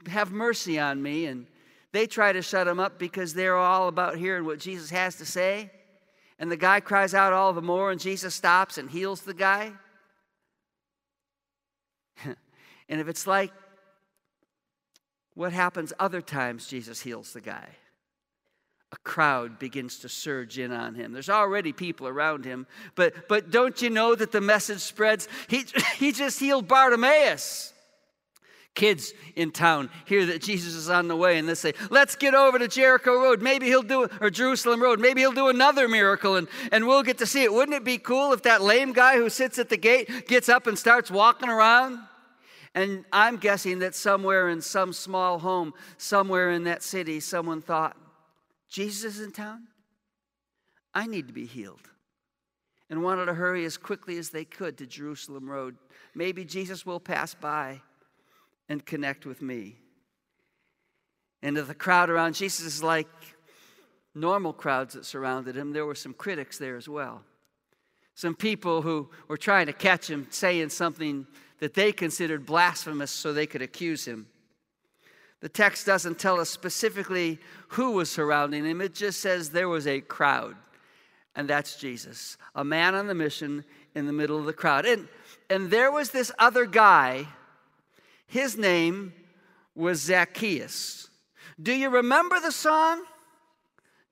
Have 0.06 0.30
mercy 0.30 0.78
on 0.78 1.02
me. 1.02 1.26
And 1.26 1.46
they 1.92 2.06
try 2.06 2.32
to 2.32 2.42
shut 2.42 2.68
him 2.68 2.78
up 2.78 2.98
because 2.98 3.34
they're 3.34 3.56
all 3.56 3.88
about 3.88 4.16
hearing 4.16 4.44
what 4.44 4.60
Jesus 4.60 4.88
has 4.90 5.16
to 5.16 5.26
say. 5.26 5.70
And 6.38 6.50
the 6.50 6.56
guy 6.56 6.80
cries 6.80 7.12
out 7.12 7.32
all 7.32 7.52
the 7.52 7.62
more, 7.62 7.90
and 7.90 8.00
Jesus 8.00 8.34
stops 8.34 8.78
and 8.78 8.88
heals 8.88 9.22
the 9.22 9.34
guy. 9.34 9.72
and 12.24 12.36
if 13.00 13.08
it's 13.08 13.26
like 13.26 13.52
what 15.36 15.52
happens 15.52 15.92
other 16.00 16.22
times 16.22 16.66
Jesus 16.66 17.00
heals 17.00 17.32
the 17.32 17.42
guy, 17.42 17.68
a 18.90 18.96
crowd 19.04 19.58
begins 19.58 19.98
to 19.98 20.08
surge 20.08 20.58
in 20.58 20.72
on 20.72 20.94
him. 20.94 21.12
There's 21.12 21.28
already 21.28 21.72
people 21.72 22.08
around 22.08 22.44
him, 22.44 22.66
but, 22.94 23.28
but 23.28 23.50
don't 23.50 23.80
you 23.82 23.90
know 23.90 24.14
that 24.14 24.32
the 24.32 24.40
message 24.40 24.80
spreads? 24.80 25.28
He, 25.48 25.66
he 25.98 26.10
just 26.10 26.40
healed 26.40 26.66
Bartimaeus. 26.66 27.74
Kids 28.74 29.14
in 29.36 29.52
town 29.52 29.88
hear 30.04 30.26
that 30.26 30.42
Jesus 30.42 30.74
is 30.74 30.90
on 30.90 31.08
the 31.08 31.16
way 31.16 31.38
and 31.38 31.48
they 31.48 31.54
say, 31.54 31.72
Let's 31.90 32.14
get 32.14 32.34
over 32.34 32.58
to 32.58 32.68
Jericho 32.68 33.14
Road. 33.14 33.40
Maybe 33.40 33.66
he'll 33.66 33.82
do, 33.82 34.06
or 34.20 34.28
Jerusalem 34.28 34.82
Road. 34.82 35.00
Maybe 35.00 35.22
he'll 35.22 35.32
do 35.32 35.48
another 35.48 35.88
miracle 35.88 36.36
and, 36.36 36.46
and 36.72 36.86
we'll 36.86 37.02
get 37.02 37.16
to 37.18 37.26
see 37.26 37.42
it. 37.42 37.52
Wouldn't 37.52 37.74
it 37.74 37.84
be 37.84 37.96
cool 37.96 38.34
if 38.34 38.42
that 38.42 38.60
lame 38.60 38.92
guy 38.92 39.16
who 39.16 39.30
sits 39.30 39.58
at 39.58 39.70
the 39.70 39.78
gate 39.78 40.28
gets 40.28 40.50
up 40.50 40.66
and 40.66 40.78
starts 40.78 41.10
walking 41.10 41.48
around? 41.48 42.00
And 42.76 43.06
I'm 43.10 43.38
guessing 43.38 43.78
that 43.78 43.94
somewhere 43.94 44.50
in 44.50 44.60
some 44.60 44.92
small 44.92 45.38
home, 45.38 45.72
somewhere 45.96 46.50
in 46.50 46.64
that 46.64 46.82
city, 46.82 47.20
someone 47.20 47.62
thought, 47.62 47.96
Jesus 48.68 49.16
is 49.16 49.20
in 49.22 49.32
town? 49.32 49.62
I 50.94 51.06
need 51.06 51.26
to 51.28 51.32
be 51.32 51.46
healed. 51.46 51.88
And 52.90 53.02
wanted 53.02 53.26
to 53.26 53.34
hurry 53.34 53.64
as 53.64 53.78
quickly 53.78 54.18
as 54.18 54.28
they 54.28 54.44
could 54.44 54.76
to 54.76 54.86
Jerusalem 54.86 55.48
Road. 55.48 55.76
Maybe 56.14 56.44
Jesus 56.44 56.84
will 56.84 57.00
pass 57.00 57.34
by 57.34 57.80
and 58.68 58.84
connect 58.84 59.24
with 59.24 59.40
me. 59.40 59.76
And 61.42 61.56
the 61.56 61.74
crowd 61.74 62.10
around 62.10 62.34
Jesus 62.34 62.66
is 62.66 62.82
like 62.82 63.08
normal 64.14 64.52
crowds 64.52 64.94
that 64.94 65.06
surrounded 65.06 65.56
him, 65.56 65.72
there 65.72 65.86
were 65.86 65.94
some 65.94 66.12
critics 66.12 66.58
there 66.58 66.76
as 66.76 66.88
well. 66.88 67.22
Some 68.14 68.34
people 68.34 68.82
who 68.82 69.08
were 69.28 69.36
trying 69.38 69.66
to 69.66 69.72
catch 69.72 70.08
him 70.10 70.26
saying 70.30 70.68
something 70.70 71.26
that 71.58 71.74
they 71.74 71.92
considered 71.92 72.46
blasphemous 72.46 73.10
so 73.10 73.32
they 73.32 73.46
could 73.46 73.62
accuse 73.62 74.06
him. 74.06 74.26
The 75.40 75.48
text 75.48 75.86
doesn't 75.86 76.18
tell 76.18 76.40
us 76.40 76.50
specifically 76.50 77.38
who 77.68 77.92
was 77.92 78.10
surrounding 78.10 78.64
him, 78.64 78.80
it 78.80 78.94
just 78.94 79.20
says 79.20 79.50
there 79.50 79.68
was 79.68 79.86
a 79.86 80.00
crowd. 80.00 80.56
And 81.34 81.48
that's 81.48 81.76
Jesus, 81.76 82.38
a 82.54 82.64
man 82.64 82.94
on 82.94 83.06
the 83.06 83.14
mission 83.14 83.64
in 83.94 84.06
the 84.06 84.12
middle 84.12 84.38
of 84.38 84.46
the 84.46 84.52
crowd. 84.54 84.86
And, 84.86 85.06
and 85.50 85.70
there 85.70 85.92
was 85.92 86.10
this 86.10 86.32
other 86.38 86.64
guy 86.64 87.26
his 88.26 88.56
name 88.56 89.12
was 89.74 90.00
Zacchaeus. 90.00 91.08
Do 91.62 91.72
you 91.72 91.90
remember 91.90 92.40
the 92.40 92.52
song? 92.52 93.04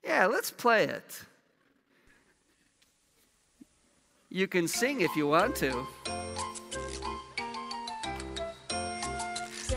Yeah, 0.05 0.27
let's 0.27 0.51
play 0.51 0.85
it. 0.85 1.23
You 4.29 4.47
can 4.47 4.69
sing 4.69 5.01
if 5.01 5.15
you 5.17 5.27
want 5.27 5.57
to. 5.57 5.87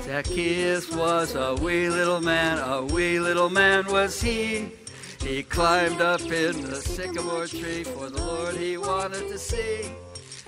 Zacchaeus 0.08 0.90
was 0.96 1.36
a 1.36 1.54
wee 1.56 1.90
little 1.90 2.22
man, 2.22 2.60
a 2.60 2.82
wee 2.82 3.20
little 3.20 3.50
man 3.50 3.86
was 3.88 4.22
he. 4.22 4.72
He 5.20 5.44
climbed 5.44 6.00
up 6.00 6.22
in 6.22 6.62
the 6.62 6.78
sycamore 6.78 7.46
tree 7.46 7.84
for 7.84 8.10
the 8.10 8.24
Lord 8.24 8.56
he 8.56 8.78
wanted 8.78 9.28
to 9.28 9.38
see. 9.38 9.92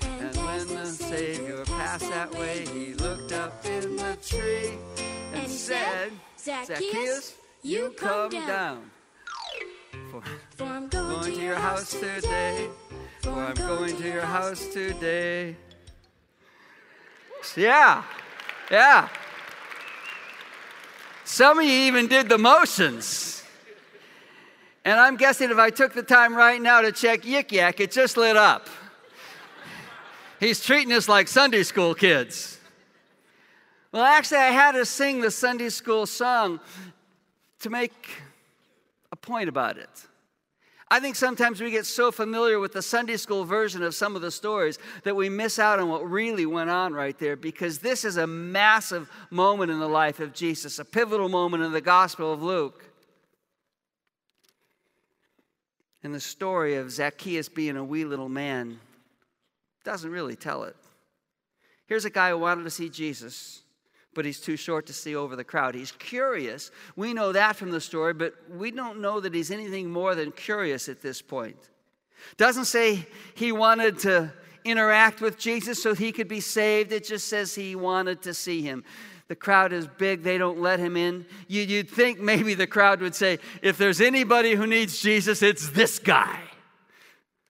And 0.00 0.34
when 0.34 0.66
the 0.66 0.86
Savior 0.86 1.62
passed 1.66 2.08
that 2.08 2.34
way, 2.36 2.64
he 2.72 2.94
looked 2.94 3.32
up 3.32 3.66
in 3.66 3.96
the 3.96 4.16
tree 4.26 4.78
and, 5.34 5.42
and 5.42 5.50
said, 5.50 6.12
Zacchaeus, 6.38 7.34
you 7.62 7.92
come 7.98 8.30
down. 8.30 8.90
For, 10.10 10.22
for 10.56 10.64
I'm 10.64 10.88
going, 10.88 11.20
going 11.20 11.34
to 11.34 11.42
your 11.42 11.56
house 11.56 11.90
today. 11.90 12.66
For 13.20 13.32
I'm 13.32 13.54
going 13.56 13.94
to 13.94 14.08
your 14.08 14.22
house 14.22 14.68
today. 14.68 15.54
Yeah, 17.54 18.02
yeah. 18.70 19.10
Some 21.30 21.60
of 21.60 21.64
you 21.64 21.70
even 21.70 22.08
did 22.08 22.28
the 22.28 22.38
motions. 22.38 23.44
And 24.84 24.98
I'm 24.98 25.16
guessing 25.16 25.52
if 25.52 25.58
I 25.58 25.70
took 25.70 25.94
the 25.94 26.02
time 26.02 26.34
right 26.34 26.60
now 26.60 26.80
to 26.80 26.90
check 26.90 27.22
Yik 27.22 27.52
Yak, 27.52 27.78
it 27.78 27.92
just 27.92 28.16
lit 28.16 28.36
up. 28.36 28.68
He's 30.40 30.60
treating 30.60 30.92
us 30.92 31.08
like 31.08 31.28
Sunday 31.28 31.62
school 31.62 31.94
kids. 31.94 32.58
Well, 33.92 34.02
actually, 34.02 34.38
I 34.38 34.50
had 34.50 34.72
to 34.72 34.84
sing 34.84 35.20
the 35.20 35.30
Sunday 35.30 35.68
school 35.68 36.04
song 36.04 36.58
to 37.60 37.70
make 37.70 38.08
a 39.12 39.16
point 39.16 39.48
about 39.48 39.78
it. 39.78 39.88
I 40.92 40.98
think 40.98 41.14
sometimes 41.14 41.60
we 41.60 41.70
get 41.70 41.86
so 41.86 42.10
familiar 42.10 42.58
with 42.58 42.72
the 42.72 42.82
Sunday 42.82 43.16
school 43.16 43.44
version 43.44 43.82
of 43.84 43.94
some 43.94 44.16
of 44.16 44.22
the 44.22 44.30
stories 44.32 44.78
that 45.04 45.14
we 45.14 45.28
miss 45.28 45.60
out 45.60 45.78
on 45.78 45.88
what 45.88 46.10
really 46.10 46.46
went 46.46 46.68
on 46.68 46.92
right 46.92 47.16
there 47.16 47.36
because 47.36 47.78
this 47.78 48.04
is 48.04 48.16
a 48.16 48.26
massive 48.26 49.08
moment 49.30 49.70
in 49.70 49.78
the 49.78 49.88
life 49.88 50.18
of 50.18 50.34
Jesus, 50.34 50.80
a 50.80 50.84
pivotal 50.84 51.28
moment 51.28 51.62
in 51.62 51.70
the 51.70 51.80
Gospel 51.80 52.32
of 52.32 52.42
Luke. 52.42 52.84
And 56.02 56.12
the 56.12 56.20
story 56.20 56.74
of 56.74 56.90
Zacchaeus 56.90 57.48
being 57.48 57.76
a 57.76 57.84
wee 57.84 58.04
little 58.04 58.28
man 58.28 58.80
doesn't 59.84 60.10
really 60.10 60.34
tell 60.34 60.64
it. 60.64 60.74
Here's 61.86 62.04
a 62.04 62.10
guy 62.10 62.30
who 62.30 62.38
wanted 62.38 62.64
to 62.64 62.70
see 62.70 62.88
Jesus, 62.88 63.62
but 64.14 64.24
he's 64.24 64.40
too 64.40 64.56
short 64.56 64.86
to 64.86 64.92
see 64.92 65.14
over 65.14 65.36
the 65.36 65.44
crowd. 65.44 65.74
He's 65.74 65.92
curious. 65.92 66.70
We 66.96 67.14
know 67.14 67.32
that 67.32 67.56
from 67.56 67.70
the 67.70 67.80
story, 67.80 68.14
but 68.14 68.34
we 68.50 68.70
don't 68.70 69.00
know 69.00 69.20
that 69.20 69.34
he's 69.34 69.50
anything 69.50 69.90
more 69.90 70.14
than 70.14 70.32
curious 70.32 70.88
at 70.88 71.00
this 71.00 71.22
point. 71.22 71.56
Doesn't 72.36 72.66
say 72.66 73.06
he 73.34 73.52
wanted 73.52 73.98
to 74.00 74.32
interact 74.64 75.20
with 75.20 75.38
Jesus 75.38 75.82
so 75.82 75.94
he 75.94 76.12
could 76.12 76.28
be 76.28 76.40
saved. 76.40 76.92
It 76.92 77.04
just 77.04 77.28
says 77.28 77.54
he 77.54 77.74
wanted 77.76 78.22
to 78.22 78.34
see 78.34 78.62
him. 78.62 78.84
The 79.28 79.36
crowd 79.36 79.72
is 79.72 79.86
big, 79.86 80.22
they 80.22 80.38
don't 80.38 80.60
let 80.60 80.80
him 80.80 80.96
in. 80.96 81.24
You'd 81.46 81.88
think 81.88 82.18
maybe 82.18 82.54
the 82.54 82.66
crowd 82.66 83.00
would 83.00 83.14
say, 83.14 83.38
if 83.62 83.78
there's 83.78 84.00
anybody 84.00 84.54
who 84.54 84.66
needs 84.66 85.00
Jesus, 85.00 85.40
it's 85.40 85.70
this 85.70 86.00
guy. 86.00 86.40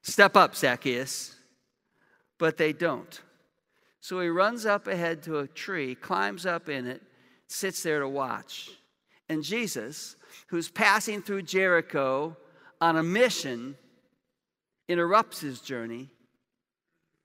Step 0.02 0.36
up, 0.36 0.54
Zacchaeus 0.54 1.36
but 2.40 2.56
they 2.56 2.72
don't. 2.72 3.20
So 4.00 4.20
he 4.20 4.28
runs 4.28 4.64
up 4.64 4.86
ahead 4.86 5.22
to 5.24 5.38
a 5.38 5.46
tree, 5.46 5.94
climbs 5.94 6.46
up 6.46 6.68
in 6.68 6.86
it, 6.86 7.02
sits 7.46 7.82
there 7.82 8.00
to 8.00 8.08
watch. 8.08 8.70
And 9.28 9.42
Jesus, 9.42 10.16
who's 10.48 10.68
passing 10.68 11.22
through 11.22 11.42
Jericho 11.42 12.36
on 12.80 12.96
a 12.96 13.02
mission, 13.02 13.76
interrupts 14.88 15.40
his 15.40 15.60
journey 15.60 16.08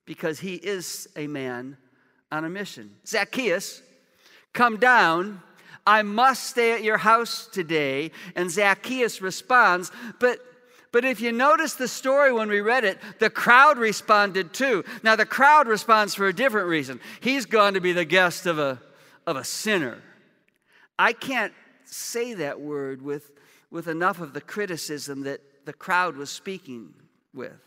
because 0.05 0.39
he 0.39 0.55
is 0.55 1.08
a 1.15 1.27
man 1.27 1.77
on 2.32 2.46
a 2.46 2.50
mission. 2.50 2.91
Zacchaeus, 3.08 3.82
come 4.53 4.77
down. 4.77 5.41
I 5.88 6.01
must 6.01 6.44
stay 6.44 6.74
at 6.74 6.84
your 6.84 6.98
house 6.98 7.48
today. 7.48 8.12
And 8.36 8.51
Zacchaeus 8.51 9.22
responds, 9.22 9.91
But 10.20 10.39
but 10.96 11.04
if 11.04 11.20
you 11.20 11.34
notice 11.34 11.74
the 11.74 11.90
story 11.90 12.32
when 12.32 12.48
we 12.48 12.62
read 12.62 12.86
it, 12.86 12.98
the 13.20 13.30
crowd 13.30 13.78
responded 13.78 14.54
too. 14.54 14.86
Now, 15.04 15.18
the 15.18 15.25
crowd 15.25 15.68
responds 15.68 16.16
for 16.16 16.28
a 16.28 16.34
different 16.34 16.70
reason. 16.70 17.02
He's 17.20 17.46
gone 17.46 17.74
to 17.74 17.82
be 17.82 17.92
the 17.92 18.06
guest 18.06 18.46
of 18.46 18.60
a, 18.60 18.80
of 19.28 19.36
a 19.36 19.44
sinner. 19.44 19.98
I 20.98 21.12
can't 21.12 21.52
say 21.84 22.36
that 22.36 22.62
word 22.62 23.02
with, 23.02 23.34
with 23.70 23.90
enough 23.90 24.22
of 24.22 24.32
the 24.32 24.40
criticism 24.40 25.24
that 25.24 25.42
the 25.66 25.74
crowd 25.74 26.16
was 26.16 26.30
speaking 26.30 26.94
with. 27.34 27.60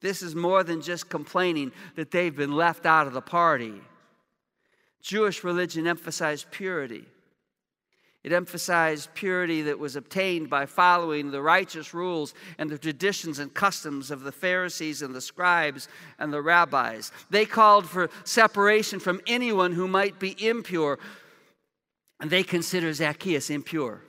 This 0.00 0.22
is 0.22 0.36
more 0.36 0.62
than 0.62 0.80
just 0.80 1.08
complaining 1.08 1.72
that 1.96 2.12
they've 2.12 2.36
been 2.36 2.52
left 2.52 2.86
out 2.86 3.08
of 3.08 3.14
the 3.14 3.20
party. 3.20 3.80
Jewish 5.02 5.42
religion 5.42 5.88
emphasized 5.88 6.52
purity. 6.52 7.04
It 8.24 8.32
emphasized 8.32 9.14
purity 9.14 9.62
that 9.62 9.78
was 9.78 9.94
obtained 9.96 10.50
by 10.50 10.66
following 10.66 11.30
the 11.30 11.40
righteous 11.40 11.94
rules 11.94 12.34
and 12.58 12.68
the 12.68 12.78
traditions 12.78 13.38
and 13.38 13.54
customs 13.54 14.10
of 14.10 14.22
the 14.22 14.32
Pharisees 14.32 15.02
and 15.02 15.14
the 15.14 15.20
scribes 15.20 15.88
and 16.18 16.32
the 16.32 16.42
rabbis. 16.42 17.12
They 17.30 17.46
called 17.46 17.86
for 17.88 18.10
separation 18.24 18.98
from 18.98 19.20
anyone 19.26 19.72
who 19.72 19.86
might 19.86 20.18
be 20.18 20.36
impure, 20.46 20.98
and 22.20 22.28
they 22.28 22.42
consider 22.42 22.92
Zacchaeus 22.92 23.50
impure. 23.50 24.02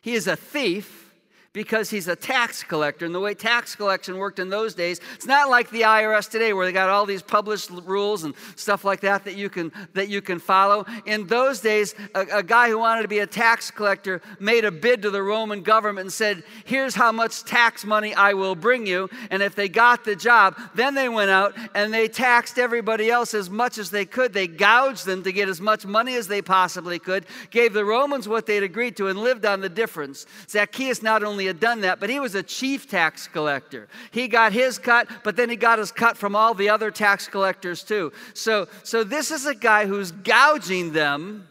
He 0.00 0.14
is 0.14 0.26
a 0.26 0.36
thief 0.36 1.07
because 1.52 1.88
he's 1.90 2.08
a 2.08 2.16
tax 2.16 2.62
collector. 2.62 3.06
And 3.06 3.14
the 3.14 3.20
way 3.20 3.34
tax 3.34 3.74
collection 3.74 4.18
worked 4.18 4.38
in 4.38 4.48
those 4.50 4.74
days, 4.74 5.00
it's 5.14 5.26
not 5.26 5.48
like 5.48 5.70
the 5.70 5.82
IRS 5.82 6.30
today 6.30 6.52
where 6.52 6.66
they 6.66 6.72
got 6.72 6.88
all 6.88 7.06
these 7.06 7.22
published 7.22 7.70
rules 7.70 8.24
and 8.24 8.34
stuff 8.54 8.84
like 8.84 9.00
that 9.00 9.24
that 9.24 9.36
you 9.36 9.48
can, 9.48 9.72
that 9.94 10.08
you 10.08 10.20
can 10.20 10.38
follow. 10.38 10.84
In 11.06 11.26
those 11.26 11.60
days, 11.60 11.94
a, 12.14 12.20
a 12.32 12.42
guy 12.42 12.68
who 12.68 12.78
wanted 12.78 13.02
to 13.02 13.08
be 13.08 13.20
a 13.20 13.26
tax 13.26 13.70
collector 13.70 14.20
made 14.38 14.64
a 14.64 14.70
bid 14.70 15.02
to 15.02 15.10
the 15.10 15.22
Roman 15.22 15.62
government 15.62 16.04
and 16.04 16.12
said, 16.12 16.42
Here's 16.64 16.94
how 16.94 17.12
much 17.12 17.44
tax 17.44 17.84
money 17.84 18.14
I 18.14 18.34
will 18.34 18.54
bring 18.54 18.86
you. 18.86 19.08
And 19.30 19.42
if 19.42 19.54
they 19.54 19.68
got 19.68 20.04
the 20.04 20.16
job, 20.16 20.56
then 20.74 20.94
they 20.94 21.08
went 21.08 21.30
out 21.30 21.54
and 21.74 21.92
they 21.92 22.08
taxed 22.08 22.58
everybody 22.58 23.10
else 23.10 23.34
as 23.34 23.48
much 23.48 23.78
as 23.78 23.90
they 23.90 24.04
could. 24.04 24.32
They 24.32 24.46
gouged 24.46 25.06
them 25.06 25.22
to 25.22 25.32
get 25.32 25.48
as 25.48 25.60
much 25.60 25.86
money 25.86 26.14
as 26.14 26.28
they 26.28 26.42
possibly 26.42 26.98
could, 26.98 27.26
gave 27.50 27.72
the 27.72 27.84
Romans 27.84 28.28
what 28.28 28.46
they'd 28.46 28.62
agreed 28.62 28.96
to, 28.98 29.08
and 29.08 29.18
lived 29.18 29.46
on 29.46 29.60
the 29.60 29.68
difference. 29.68 30.26
Zacchaeus 30.48 31.02
not 31.02 31.24
only 31.24 31.47
had 31.48 31.58
done 31.58 31.80
that, 31.80 31.98
but 31.98 32.08
he 32.08 32.20
was 32.20 32.36
a 32.36 32.42
chief 32.42 32.88
tax 32.88 33.26
collector. 33.26 33.88
He 34.12 34.28
got 34.28 34.52
his 34.52 34.78
cut, 34.78 35.08
but 35.24 35.34
then 35.34 35.50
he 35.50 35.56
got 35.56 35.80
his 35.80 35.90
cut 35.90 36.16
from 36.16 36.36
all 36.36 36.54
the 36.54 36.68
other 36.68 36.92
tax 36.92 37.26
collectors 37.26 37.82
too. 37.82 38.12
So, 38.34 38.68
so 38.84 39.02
this 39.02 39.32
is 39.32 39.46
a 39.46 39.54
guy 39.54 39.86
who's 39.86 40.12
gouging 40.12 40.92
them. 40.92 41.48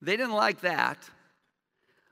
They 0.00 0.16
didn't 0.16 0.32
like 0.32 0.62
that. 0.62 0.98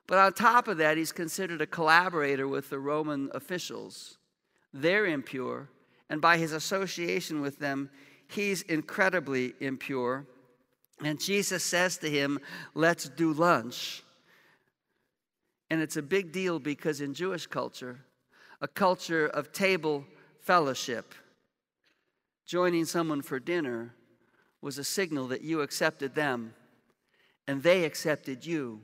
But 0.06 0.18
on 0.18 0.32
top 0.35 0.68
of 0.68 0.78
that, 0.78 0.96
he's 0.96 1.12
considered 1.12 1.61
a 1.61 1.66
collaborator 1.66 2.46
with 2.46 2.70
the 2.70 2.78
Roman 2.78 3.30
officials. 3.35 4.18
They're 4.73 5.06
impure, 5.06 5.68
and 6.11 6.20
by 6.20 6.37
his 6.37 6.52
association 6.52 7.40
with 7.40 7.58
them, 7.58 7.90
he's 8.28 8.62
incredibly 8.62 9.54
impure. 9.61 10.26
And 11.02 11.20
Jesus 11.20 11.64
says 11.64 11.99
to 11.99 12.11
him, 12.11 12.38
Let's 12.75 13.08
do 13.08 13.32
lunch. 13.32 14.02
And 15.70 15.80
it's 15.80 15.96
a 15.96 16.02
big 16.02 16.32
deal 16.32 16.58
because 16.58 17.00
in 17.00 17.14
Jewish 17.14 17.46
culture, 17.46 17.99
a 18.61 18.68
culture 18.68 19.26
of 19.26 19.52
table 19.52 20.04
fellowship, 20.40 21.14
joining 22.46 22.85
someone 22.85 23.23
for 23.23 23.40
dinner 23.40 23.92
was 24.61 24.78
a 24.78 24.85
signal 24.85 25.28
that 25.28 25.42
you 25.42 25.61
accepted 25.61 26.14
them 26.14 26.54
and 27.49 27.62
they 27.62 27.85
accepted 27.85 28.44
you. 28.44 28.80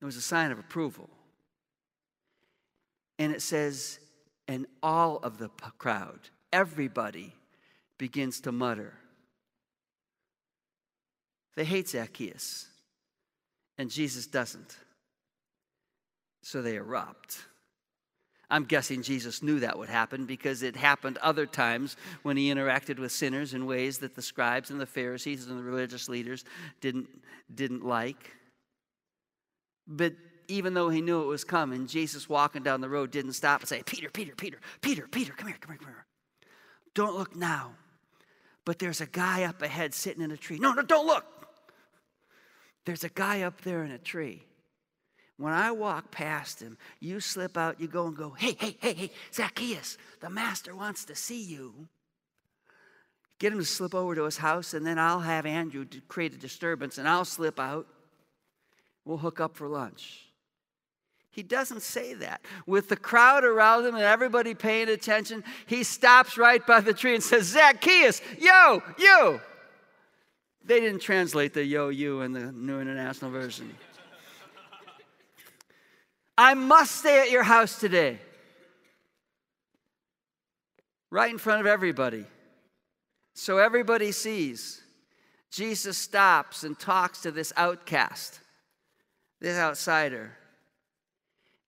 It 0.00 0.04
was 0.04 0.16
a 0.16 0.22
sign 0.22 0.50
of 0.50 0.58
approval. 0.58 1.08
And 3.18 3.32
it 3.32 3.42
says, 3.42 3.98
and 4.46 4.66
all 4.82 5.18
of 5.18 5.38
the 5.38 5.48
crowd, 5.78 6.20
everybody 6.52 7.34
begins 7.98 8.40
to 8.42 8.52
mutter. 8.52 8.94
They 11.56 11.64
hate 11.64 11.88
Zacchaeus, 11.88 12.66
and 13.78 13.90
Jesus 13.90 14.26
doesn't. 14.26 14.76
So 16.46 16.62
they 16.62 16.76
erupt. 16.76 17.38
I'm 18.48 18.66
guessing 18.66 19.02
Jesus 19.02 19.42
knew 19.42 19.58
that 19.58 19.76
would 19.76 19.88
happen 19.88 20.26
because 20.26 20.62
it 20.62 20.76
happened 20.76 21.18
other 21.18 21.44
times 21.44 21.96
when 22.22 22.36
he 22.36 22.54
interacted 22.54 23.00
with 23.00 23.10
sinners 23.10 23.52
in 23.52 23.66
ways 23.66 23.98
that 23.98 24.14
the 24.14 24.22
scribes 24.22 24.70
and 24.70 24.80
the 24.80 24.86
Pharisees 24.86 25.48
and 25.48 25.58
the 25.58 25.64
religious 25.64 26.08
leaders 26.08 26.44
didn't, 26.80 27.08
didn't 27.52 27.84
like. 27.84 28.30
But 29.88 30.12
even 30.46 30.72
though 30.72 30.88
he 30.88 31.00
knew 31.00 31.20
it 31.20 31.26
was 31.26 31.42
coming, 31.42 31.88
Jesus 31.88 32.28
walking 32.28 32.62
down 32.62 32.80
the 32.80 32.88
road 32.88 33.10
didn't 33.10 33.32
stop 33.32 33.62
and 33.62 33.68
say, 33.68 33.82
Peter, 33.84 34.08
Peter, 34.08 34.32
Peter, 34.36 34.60
Peter, 34.82 35.08
Peter, 35.08 35.32
come 35.32 35.48
here, 35.48 35.56
come 35.60 35.72
here, 35.72 35.78
come 35.78 35.88
here. 35.88 36.06
Don't 36.94 37.18
look 37.18 37.34
now. 37.34 37.72
But 38.64 38.78
there's 38.78 39.00
a 39.00 39.06
guy 39.06 39.42
up 39.42 39.62
ahead 39.62 39.92
sitting 39.94 40.22
in 40.22 40.30
a 40.30 40.36
tree. 40.36 40.60
No, 40.60 40.74
no, 40.74 40.82
don't 40.82 41.08
look. 41.08 41.24
There's 42.84 43.02
a 43.02 43.08
guy 43.08 43.42
up 43.42 43.62
there 43.62 43.82
in 43.82 43.90
a 43.90 43.98
tree. 43.98 44.45
When 45.38 45.52
I 45.52 45.70
walk 45.70 46.10
past 46.10 46.60
him, 46.60 46.78
you 46.98 47.20
slip 47.20 47.58
out, 47.58 47.80
you 47.80 47.88
go 47.88 48.06
and 48.06 48.16
go, 48.16 48.30
hey, 48.30 48.56
hey, 48.58 48.76
hey, 48.80 48.94
hey, 48.94 49.10
Zacchaeus, 49.32 49.98
the 50.20 50.30
master 50.30 50.74
wants 50.74 51.04
to 51.06 51.14
see 51.14 51.42
you. 51.42 51.88
Get 53.38 53.52
him 53.52 53.58
to 53.58 53.64
slip 53.66 53.94
over 53.94 54.14
to 54.14 54.24
his 54.24 54.38
house, 54.38 54.72
and 54.72 54.86
then 54.86 54.98
I'll 54.98 55.20
have 55.20 55.44
Andrew 55.44 55.84
create 56.08 56.32
a 56.32 56.38
disturbance, 56.38 56.96
and 56.96 57.06
I'll 57.06 57.26
slip 57.26 57.60
out. 57.60 57.86
We'll 59.04 59.18
hook 59.18 59.40
up 59.40 59.56
for 59.56 59.68
lunch. 59.68 60.22
He 61.30 61.42
doesn't 61.42 61.82
say 61.82 62.14
that. 62.14 62.40
With 62.66 62.88
the 62.88 62.96
crowd 62.96 63.44
around 63.44 63.84
him 63.84 63.94
and 63.94 64.04
everybody 64.04 64.54
paying 64.54 64.88
attention, 64.88 65.44
he 65.66 65.82
stops 65.82 66.38
right 66.38 66.66
by 66.66 66.80
the 66.80 66.94
tree 66.94 67.14
and 67.14 67.22
says, 67.22 67.44
Zacchaeus, 67.44 68.22
yo, 68.38 68.82
you. 68.98 69.38
They 70.64 70.80
didn't 70.80 71.02
translate 71.02 71.52
the 71.52 71.62
yo, 71.62 71.90
you 71.90 72.22
in 72.22 72.32
the 72.32 72.52
New 72.52 72.80
International 72.80 73.30
Version. 73.30 73.76
I 76.38 76.54
must 76.54 76.96
stay 76.96 77.20
at 77.20 77.30
your 77.30 77.42
house 77.42 77.78
today. 77.78 78.18
Right 81.10 81.30
in 81.30 81.38
front 81.38 81.60
of 81.60 81.66
everybody. 81.66 82.26
So 83.34 83.58
everybody 83.58 84.12
sees. 84.12 84.82
Jesus 85.50 85.96
stops 85.96 86.64
and 86.64 86.78
talks 86.78 87.22
to 87.22 87.30
this 87.30 87.52
outcast, 87.56 88.40
this 89.40 89.56
outsider. 89.56 90.36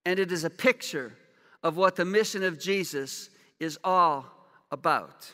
And 0.04 0.18
it 0.18 0.32
is 0.32 0.44
a 0.44 0.50
picture 0.50 1.16
of 1.62 1.76
what 1.76 1.96
the 1.96 2.04
mission 2.04 2.42
of 2.42 2.58
Jesus 2.58 3.30
is 3.60 3.78
all 3.84 4.26
about. 4.70 5.32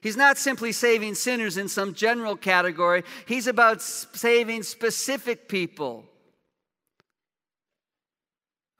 He's 0.00 0.16
not 0.16 0.38
simply 0.38 0.72
saving 0.72 1.14
sinners 1.14 1.56
in 1.56 1.68
some 1.68 1.94
general 1.94 2.36
category, 2.36 3.02
he's 3.26 3.46
about 3.46 3.82
saving 3.82 4.62
specific 4.62 5.48
people, 5.48 6.04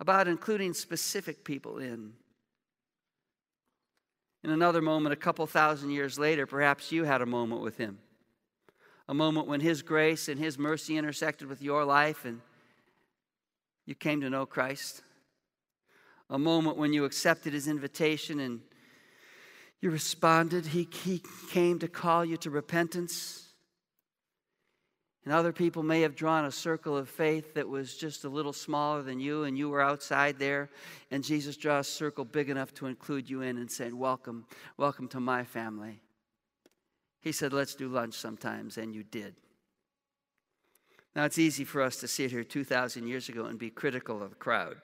about 0.01 0.27
including 0.27 0.75
specific 0.75 1.45
people 1.45 1.79
in. 1.79 2.13
In 4.43 4.51
another 4.51 4.83
moment, 4.83 5.13
a 5.13 5.17
couple 5.17 5.47
thousand 5.47 5.91
years 5.91 6.19
later, 6.19 6.47
perhaps 6.47 6.91
you 6.91 7.05
had 7.05 7.23
a 7.23 7.27
moment 7.27 7.61
with 7.61 7.77
him. 7.77 7.99
A 9.07 9.15
moment 9.15 9.47
when 9.47 9.61
his 9.61 9.83
grace 9.83 10.29
and 10.29 10.39
his 10.41 10.59
mercy 10.59 10.97
intersected 10.97 11.47
with 11.47 11.63
your 11.63 11.85
life 11.85 12.25
and 12.25 12.41
you 13.87 13.95
came 13.95 14.21
to 14.23 14.31
know 14.31 14.47
Christ 14.47 15.03
a 16.31 16.39
moment 16.39 16.77
when 16.77 16.93
you 16.93 17.05
accepted 17.05 17.53
his 17.53 17.67
invitation 17.67 18.39
and 18.39 18.61
you 19.81 19.91
responded. 19.91 20.67
He, 20.67 20.89
he 21.05 21.23
came 21.51 21.81
to 21.81 21.89
call 21.89 22.25
you 22.25 22.37
to 22.39 22.51
repentance. 22.51 23.50
And 25.25 25.35
other 25.35 25.53
people 25.53 25.83
may 25.83 26.01
have 26.01 26.17
drawn 26.17 26.47
a 26.47 26.51
circle 26.51 26.97
of 26.97 27.09
faith 27.09 27.55
that 27.55 27.69
was 27.69 27.95
just 27.95 28.25
a 28.25 28.29
little 28.29 28.55
smaller 28.55 29.03
than 29.03 29.21
you, 29.21 29.45
and 29.45 29.57
you 29.57 29.69
were 29.69 29.83
outside 29.83 30.39
there. 30.39 30.71
And 31.11 31.23
Jesus 31.23 31.59
drew 31.59 31.77
a 31.77 31.85
circle 31.85 32.25
big 32.25 32.49
enough 32.49 32.73
to 32.75 32.87
include 32.87 33.29
you 33.29 33.43
in 33.43 33.59
and 33.59 33.71
said, 33.71 33.93
Welcome, 33.93 34.47
welcome 34.79 35.09
to 35.09 35.21
my 35.21 35.45
family. 35.45 36.01
He 37.21 37.33
said, 37.33 37.53
Let's 37.53 37.75
do 37.75 37.89
lunch 37.89 38.15
sometimes, 38.15 38.79
and 38.79 38.95
you 38.95 39.03
did. 39.03 39.35
Now, 41.15 41.25
it's 41.25 41.39
easy 41.39 41.65
for 41.65 41.83
us 41.83 41.97
to 41.97 42.09
sit 42.09 42.31
here 42.31 42.45
2,000 42.45 43.07
years 43.07 43.29
ago 43.29 43.45
and 43.45 43.59
be 43.59 43.69
critical 43.69 44.23
of 44.23 44.31
the 44.31 44.37
crowd. 44.37 44.77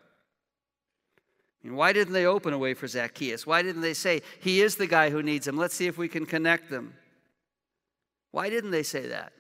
And 1.63 1.77
why 1.77 1.93
didn't 1.93 2.13
they 2.13 2.27
open 2.27 2.53
a 2.53 2.59
way 2.59 2.75
for 2.75 2.87
Zacchaeus? 2.87 3.47
Why 3.47 3.63
didn't 3.63 3.83
they 3.83 3.95
say, 3.95 4.21
He 4.41 4.61
is 4.61 4.77
the 4.77 4.87
guy 4.87 5.09
who 5.09 5.23
needs 5.23 5.49
him? 5.49 5.57
Let's 5.57 5.75
see 5.75 5.87
if 5.87 5.97
we 5.97 6.09
can 6.09 6.27
connect 6.27 6.69
them. 6.69 6.95
Why 8.33 8.51
didn't 8.51 8.73
they 8.73 8.83
say 8.83 9.07
that? 9.09 9.33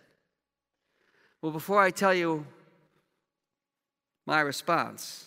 Well, 1.46 1.52
before 1.52 1.80
I 1.80 1.92
tell 1.92 2.12
you 2.12 2.44
my 4.26 4.40
response, 4.40 5.26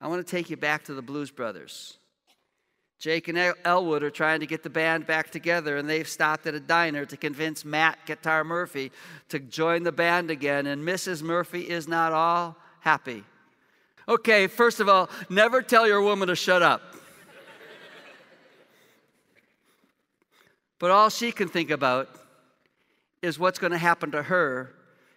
I 0.00 0.06
want 0.06 0.24
to 0.24 0.30
take 0.30 0.48
you 0.48 0.56
back 0.56 0.84
to 0.84 0.94
the 0.94 1.02
Blues 1.02 1.32
Brothers. 1.32 1.98
Jake 3.00 3.26
and 3.26 3.52
Elwood 3.64 4.04
are 4.04 4.10
trying 4.10 4.38
to 4.38 4.46
get 4.46 4.62
the 4.62 4.70
band 4.70 5.08
back 5.08 5.32
together, 5.32 5.76
and 5.76 5.90
they've 5.90 6.06
stopped 6.06 6.46
at 6.46 6.54
a 6.54 6.60
diner 6.60 7.04
to 7.06 7.16
convince 7.16 7.64
Matt 7.64 7.98
Guitar 8.06 8.44
Murphy 8.44 8.92
to 9.28 9.40
join 9.40 9.82
the 9.82 9.90
band 9.90 10.30
again, 10.30 10.68
and 10.68 10.86
Mrs. 10.86 11.20
Murphy 11.20 11.62
is 11.62 11.88
not 11.88 12.12
all 12.12 12.56
happy. 12.78 13.24
Okay, 14.08 14.46
first 14.46 14.78
of 14.78 14.88
all, 14.88 15.10
never 15.28 15.62
tell 15.62 15.88
your 15.88 16.00
woman 16.00 16.28
to 16.28 16.36
shut 16.36 16.62
up. 16.62 16.94
but 20.78 20.92
all 20.92 21.10
she 21.10 21.32
can 21.32 21.48
think 21.48 21.72
about 21.72 22.08
is 23.20 23.36
what's 23.36 23.58
going 23.58 23.72
to 23.72 23.78
happen 23.78 24.12
to 24.12 24.22
her 24.22 24.75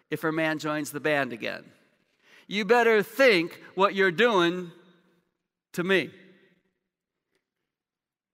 if 0.09 0.21
her 0.21 0.31
man 0.31 0.59
joins 0.59 0.91
the 0.91 0.99
band 0.99 1.33
again. 1.33 1.63
You 2.47 2.65
better 2.65 3.03
think 3.03 3.61
what 3.75 3.95
you're 3.95 4.11
doing 4.11 4.71
to 5.73 5.83
me. 5.83 6.09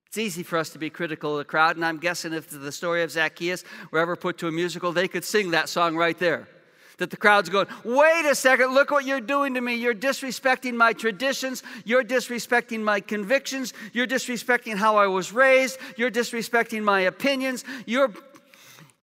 It's 0.07 0.17
easy 0.17 0.43
for 0.43 0.57
us 0.57 0.69
to 0.69 0.79
be 0.79 0.89
critical 0.89 1.33
of 1.33 1.39
the 1.39 1.43
crowd, 1.43 1.75
and 1.75 1.85
I'm 1.85 1.97
guessing 1.97 2.31
if 2.31 2.49
the 2.49 2.71
story 2.71 3.03
of 3.03 3.11
Zacchaeus 3.11 3.65
were 3.91 3.99
ever 3.99 4.15
put 4.15 4.38
to 4.38 4.47
a 4.47 4.51
musical, 4.51 4.93
they 4.93 5.09
could 5.09 5.25
sing 5.25 5.51
that 5.51 5.67
song 5.67 5.97
right 5.97 6.17
there 6.17 6.47
that 6.97 7.09
the 7.09 7.17
crowd's 7.17 7.49
going, 7.49 7.67
wait 7.83 8.25
a 8.25 8.35
second, 8.35 8.73
look 8.73 8.91
what 8.91 9.05
you're 9.05 9.21
doing 9.21 9.53
to 9.55 9.61
me. 9.61 9.75
You're 9.75 9.93
disrespecting 9.93 10.73
my 10.73 10.93
traditions. 10.93 11.63
You're 11.83 12.03
disrespecting 12.03 12.81
my 12.81 12.99
convictions. 13.01 13.73
You're 13.93 14.07
disrespecting 14.07 14.75
how 14.75 14.95
I 14.97 15.07
was 15.07 15.33
raised. 15.33 15.77
You're 15.97 16.11
disrespecting 16.11 16.83
my 16.83 17.01
opinions. 17.01 17.63
You're 17.85 18.13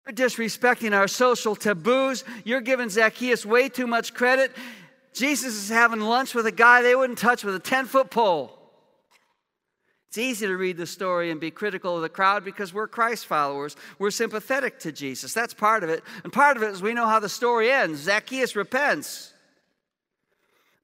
disrespecting 0.09 0.95
our 0.97 1.07
social 1.07 1.55
taboos. 1.55 2.23
You're 2.43 2.61
giving 2.61 2.89
Zacchaeus 2.89 3.45
way 3.45 3.69
too 3.69 3.87
much 3.87 4.13
credit. 4.13 4.51
Jesus 5.13 5.53
is 5.55 5.69
having 5.69 6.01
lunch 6.01 6.33
with 6.33 6.45
a 6.47 6.51
guy 6.51 6.81
they 6.81 6.95
wouldn't 6.95 7.19
touch 7.19 7.43
with 7.43 7.55
a 7.55 7.59
10 7.59 7.85
foot 7.85 8.09
pole. 8.09 8.57
It's 10.07 10.17
easy 10.17 10.45
to 10.45 10.57
read 10.57 10.75
the 10.75 10.85
story 10.85 11.31
and 11.31 11.39
be 11.39 11.51
critical 11.51 11.95
of 11.95 12.01
the 12.01 12.09
crowd 12.09 12.43
because 12.43 12.73
we're 12.73 12.87
Christ 12.87 13.27
followers. 13.27 13.77
We're 13.97 14.11
sympathetic 14.11 14.79
to 14.79 14.91
Jesus. 14.91 15.33
That's 15.33 15.53
part 15.53 15.85
of 15.85 15.89
it. 15.89 16.03
And 16.25 16.33
part 16.33 16.57
of 16.57 16.63
it 16.63 16.71
is 16.71 16.81
we 16.81 16.93
know 16.93 17.07
how 17.07 17.19
the 17.19 17.29
story 17.29 17.71
ends. 17.71 18.01
Zacchaeus 18.01 18.55
repents. 18.57 19.33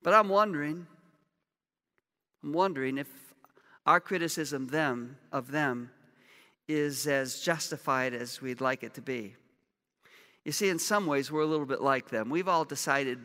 But 0.02 0.14
I'm 0.14 0.30
wondering, 0.30 0.88
I'm 2.42 2.54
wondering 2.54 2.98
if 2.98 3.08
our 3.86 4.00
criticism 4.00 4.68
them, 4.68 5.18
of 5.34 5.52
them 5.52 5.90
is 6.68 7.08
as 7.08 7.40
justified 7.40 8.14
as 8.14 8.42
we'd 8.42 8.62
like 8.62 8.84
it 8.84 8.94
to 8.96 9.02
be. 9.02 9.36
You 10.44 10.52
see, 10.52 10.70
in 10.70 10.80
some 10.80 11.08
ways, 11.08 11.32
we're 11.32 11.42
a 11.42 11.46
little 11.46 11.66
bit 11.66 11.82
like 11.82 12.10
them. 12.10 12.30
We've 12.30 12.48
all 12.48 12.66
decided 12.66 13.20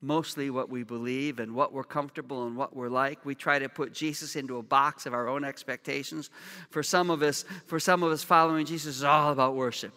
mostly 0.00 0.50
what 0.50 0.68
we 0.68 0.82
believe 0.82 1.38
and 1.38 1.54
what 1.54 1.72
we're 1.72 1.84
comfortable 1.84 2.46
and 2.46 2.56
what 2.56 2.76
we're 2.76 2.88
like. 2.88 3.24
We 3.24 3.34
try 3.34 3.58
to 3.58 3.68
put 3.68 3.92
Jesus 3.92 4.36
into 4.36 4.58
a 4.58 4.62
box 4.62 5.06
of 5.06 5.14
our 5.14 5.28
own 5.28 5.44
expectations. 5.44 6.30
For 6.70 6.82
some 6.82 7.10
of 7.10 7.22
us, 7.22 7.44
for 7.66 7.80
some 7.80 8.02
of 8.02 8.12
us 8.12 8.22
following 8.22 8.66
Jesus 8.66 8.96
is 8.96 9.04
all 9.04 9.32
about 9.32 9.54
worship. 9.54 9.92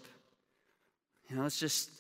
You 1.30 1.36
know, 1.36 1.44
let's 1.44 1.60
just 1.60 1.92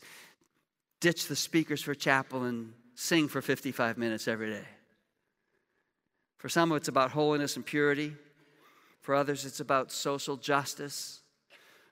ditch 0.99 1.27
the 1.27 1.35
speakers 1.35 1.81
for 1.81 1.93
chapel 1.93 2.43
and 2.43 2.73
sing 2.95 3.27
for 3.27 3.41
55 3.41 3.97
minutes 3.97 4.27
every 4.27 4.49
day. 4.49 4.65
For 6.37 6.49
some, 6.49 6.71
it's 6.71 6.87
about 6.87 7.11
holiness 7.11 7.55
and 7.57 7.65
purity. 7.65 8.13
For 9.01 9.15
others, 9.15 9.45
it's 9.45 9.59
about 9.59 9.91
social 9.91 10.37
justice. 10.37 11.21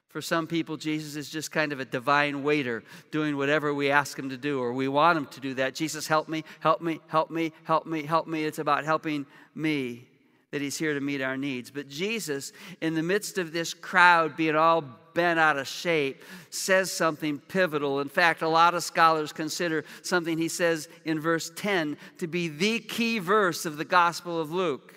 For 0.09 0.21
some 0.21 0.47
people, 0.47 0.77
Jesus 0.77 1.15
is 1.15 1.29
just 1.29 1.51
kind 1.51 1.71
of 1.71 1.79
a 1.79 1.85
divine 1.85 2.43
waiter 2.43 2.83
doing 3.11 3.37
whatever 3.37 3.73
we 3.73 3.91
ask 3.91 4.17
him 4.17 4.29
to 4.29 4.37
do 4.37 4.59
or 4.59 4.73
we 4.73 4.87
want 4.87 5.17
him 5.17 5.25
to 5.27 5.39
do 5.39 5.53
that. 5.55 5.75
Jesus, 5.75 6.07
help 6.07 6.29
me, 6.29 6.43
help 6.59 6.81
me, 6.81 7.01
help 7.07 7.29
me, 7.29 7.51
help 7.63 7.85
me, 7.85 8.03
help 8.03 8.27
me. 8.27 8.45
It's 8.45 8.59
about 8.59 8.85
helping 8.85 9.25
me 9.53 10.07
that 10.51 10.61
he's 10.61 10.77
here 10.77 10.93
to 10.93 11.01
meet 11.01 11.21
our 11.21 11.35
needs. 11.35 11.69
But 11.69 11.89
Jesus, 11.89 12.53
in 12.79 12.95
the 12.95 13.03
midst 13.03 13.37
of 13.37 13.51
this 13.51 13.73
crowd 13.73 14.37
being 14.37 14.55
all 14.55 14.81
bent 15.13 15.39
out 15.39 15.57
of 15.57 15.67
shape, 15.67 16.23
says 16.51 16.89
something 16.89 17.39
pivotal. 17.39 17.99
In 17.99 18.07
fact, 18.07 18.41
a 18.41 18.47
lot 18.47 18.73
of 18.73 18.83
scholars 18.83 19.33
consider 19.33 19.83
something 20.03 20.37
he 20.37 20.47
says 20.47 20.87
in 21.03 21.19
verse 21.19 21.51
10 21.55 21.97
to 22.19 22.27
be 22.27 22.47
the 22.47 22.79
key 22.79 23.19
verse 23.19 23.65
of 23.65 23.77
the 23.77 23.85
Gospel 23.85 24.39
of 24.39 24.51
Luke. 24.51 24.93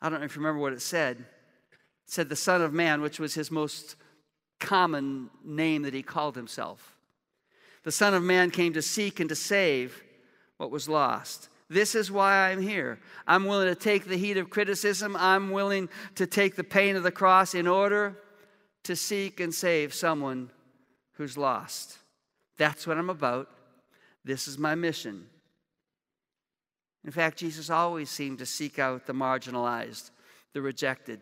I 0.00 0.08
don't 0.08 0.20
know 0.20 0.26
if 0.26 0.36
you 0.36 0.42
remember 0.42 0.60
what 0.60 0.72
it 0.72 0.82
said 0.82 1.18
It 1.18 1.24
said 2.06 2.28
the 2.28 2.36
Son 2.36 2.62
of 2.62 2.72
Man, 2.72 3.00
which 3.00 3.18
was 3.18 3.34
his 3.34 3.50
most 3.50 3.96
common 4.60 5.30
name 5.44 5.82
that 5.82 5.94
he 5.94 6.02
called 6.02 6.36
himself. 6.36 6.96
The 7.84 7.92
Son 7.92 8.14
of 8.14 8.22
Man 8.22 8.50
came 8.50 8.72
to 8.74 8.82
seek 8.82 9.20
and 9.20 9.28
to 9.28 9.36
save 9.36 10.02
what 10.56 10.70
was 10.70 10.88
lost. 10.88 11.48
This 11.70 11.94
is 11.94 12.10
why 12.10 12.50
I'm 12.50 12.62
here. 12.62 12.98
I'm 13.26 13.44
willing 13.44 13.68
to 13.68 13.74
take 13.74 14.06
the 14.06 14.16
heat 14.16 14.36
of 14.36 14.50
criticism. 14.50 15.16
I'm 15.18 15.50
willing 15.50 15.88
to 16.14 16.26
take 16.26 16.56
the 16.56 16.64
pain 16.64 16.96
of 16.96 17.02
the 17.02 17.10
cross 17.12 17.54
in 17.54 17.66
order 17.66 18.16
to 18.84 18.96
seek 18.96 19.38
and 19.38 19.54
save 19.54 19.92
someone 19.92 20.50
who's 21.12 21.36
lost. 21.36 21.98
That's 22.56 22.86
what 22.86 22.96
I'm 22.96 23.10
about. 23.10 23.50
This 24.24 24.48
is 24.48 24.58
my 24.58 24.74
mission. 24.74 25.26
In 27.08 27.12
fact, 27.12 27.38
Jesus 27.38 27.70
always 27.70 28.10
seemed 28.10 28.38
to 28.40 28.44
seek 28.44 28.78
out 28.78 29.06
the 29.06 29.14
marginalized, 29.14 30.10
the 30.52 30.60
rejected 30.60 31.20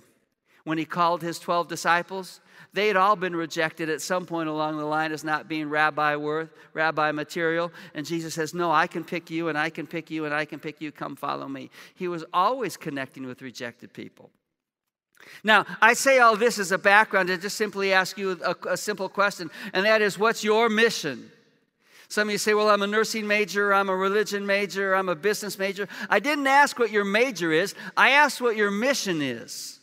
when 0.66 0.78
he 0.78 0.84
called 0.84 1.22
his 1.22 1.38
12 1.38 1.68
disciples, 1.68 2.40
they 2.72 2.88
had 2.88 2.96
all 2.96 3.14
been 3.14 3.36
rejected 3.36 3.88
at 3.88 4.00
some 4.00 4.26
point 4.26 4.48
along 4.48 4.78
the 4.78 4.84
line 4.84 5.12
as 5.12 5.22
not 5.22 5.46
being 5.46 5.70
rabbi 5.70 6.16
worth, 6.16 6.50
rabbi 6.74 7.12
material. 7.12 7.72
And 7.94 8.04
Jesus 8.04 8.34
says, 8.34 8.52
No, 8.52 8.72
I 8.72 8.88
can 8.88 9.04
pick 9.04 9.30
you, 9.30 9.46
and 9.46 9.56
I 9.56 9.70
can 9.70 9.86
pick 9.86 10.10
you, 10.10 10.24
and 10.24 10.34
I 10.34 10.44
can 10.44 10.58
pick 10.58 10.80
you. 10.80 10.90
Come 10.90 11.14
follow 11.14 11.46
me. 11.46 11.70
He 11.94 12.08
was 12.08 12.24
always 12.32 12.76
connecting 12.76 13.26
with 13.26 13.42
rejected 13.42 13.92
people. 13.92 14.30
Now, 15.44 15.66
I 15.80 15.94
say 15.94 16.18
all 16.18 16.34
this 16.34 16.58
as 16.58 16.72
a 16.72 16.78
background 16.78 17.28
to 17.28 17.38
just 17.38 17.56
simply 17.56 17.92
ask 17.92 18.18
you 18.18 18.32
a, 18.44 18.56
a 18.70 18.76
simple 18.76 19.08
question, 19.08 19.52
and 19.72 19.86
that 19.86 20.02
is 20.02 20.18
what's 20.18 20.42
your 20.42 20.68
mission? 20.68 21.30
Some 22.08 22.28
of 22.28 22.32
you 22.32 22.38
say, 22.38 22.54
Well, 22.54 22.68
I'm 22.68 22.82
a 22.82 22.86
nursing 22.86 23.26
major, 23.26 23.74
I'm 23.74 23.88
a 23.88 23.96
religion 23.96 24.46
major, 24.46 24.94
I'm 24.94 25.08
a 25.08 25.16
business 25.16 25.58
major. 25.58 25.88
I 26.08 26.20
didn't 26.20 26.46
ask 26.46 26.78
what 26.78 26.90
your 26.90 27.04
major 27.04 27.52
is, 27.52 27.74
I 27.96 28.10
asked 28.10 28.40
what 28.40 28.56
your 28.56 28.70
mission 28.70 29.20
is. 29.20 29.80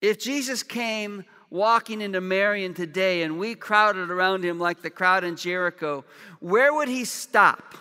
If 0.00 0.18
Jesus 0.18 0.62
came 0.62 1.24
walking 1.50 2.00
into 2.00 2.20
Marion 2.20 2.74
today 2.74 3.22
and 3.22 3.38
we 3.38 3.54
crowded 3.54 4.10
around 4.10 4.44
him 4.44 4.58
like 4.58 4.82
the 4.82 4.90
crowd 4.90 5.24
in 5.24 5.36
Jericho, 5.36 6.04
where 6.40 6.72
would 6.72 6.88
he 6.88 7.04
stop? 7.04 7.74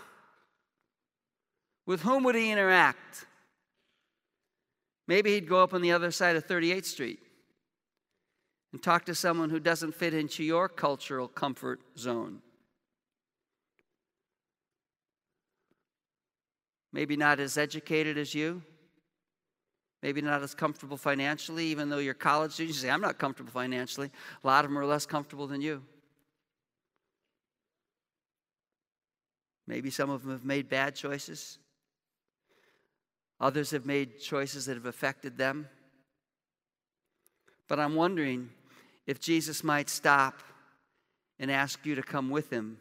With 1.86 2.01
whom 2.01 2.23
would 2.23 2.36
he 2.36 2.51
interact? 2.51 3.25
Maybe 5.08 5.34
he'd 5.34 5.47
go 5.47 5.62
up 5.62 5.73
on 5.73 5.82
the 5.82 5.91
other 5.91 6.12
side 6.12 6.36
of 6.36 6.47
38th 6.47 6.86
Street 6.86 7.19
and 8.71 8.82
talk 8.82 9.06
to 9.06 9.15
someone 9.15 9.49
who 9.49 9.60
doesn't 9.60 9.93
fit 9.93 10.13
into 10.13 10.43
your 10.43 10.67
cultural 10.67 11.28
comfort 11.28 11.80
zone. 11.97 12.41
Maybe 16.96 17.18
not 17.18 17.42
as 17.42 17.58
educated 17.58 18.18
as 18.18 18.34
you 18.34 18.64
maybe 20.06 20.22
not 20.22 20.44
as 20.44 20.54
comfortable 20.54 20.98
financially, 20.98 21.66
even 21.66 21.90
though 21.90 21.98
you're 21.98 22.14
college 22.14 22.52
students. 22.52 22.78
You 22.78 22.88
say, 22.90 22.92
I'm 22.92 23.02
not 23.02 23.18
comfortable 23.18 23.50
financially. 23.50 24.12
A 24.44 24.48
lot 24.48 24.64
of 24.64 24.70
them 24.70 24.78
are 24.78 24.86
less 24.86 25.08
comfortable 25.08 25.48
than 25.48 25.62
you. 25.62 25.82
Maybe 29.66 29.90
some 29.90 30.12
of 30.12 30.22
them 30.22 30.30
have 30.30 30.46
made 30.46 30.70
bad 30.70 30.94
choices. 30.94 31.58
Others 33.40 33.72
have 33.72 33.88
made 33.88 34.20
choices 34.20 34.68
that 34.68 34.76
have 34.76 34.86
affected 34.86 35.40
them. 35.40 35.68
But 37.68 37.80
I'm 37.80 37.96
wondering 37.96 38.52
if 39.08 39.20
Jesus 39.20 39.64
might 39.64 39.90
stop 39.90 40.44
and 41.40 41.50
ask 41.50 41.84
you 41.84 41.96
to 41.96 42.04
come 42.04 42.30
with 42.30 42.52
him 42.52 42.78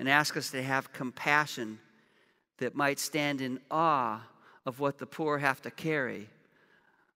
and 0.00 0.08
ask 0.08 0.36
us 0.36 0.50
to 0.50 0.64
have 0.64 0.92
compassion 0.92 1.78
that 2.58 2.74
might 2.74 2.98
stand 2.98 3.40
in 3.40 3.60
awe 3.70 4.20
of 4.66 4.80
what 4.80 4.98
the 4.98 5.06
poor 5.06 5.38
have 5.38 5.62
to 5.62 5.70
carry 5.70 6.28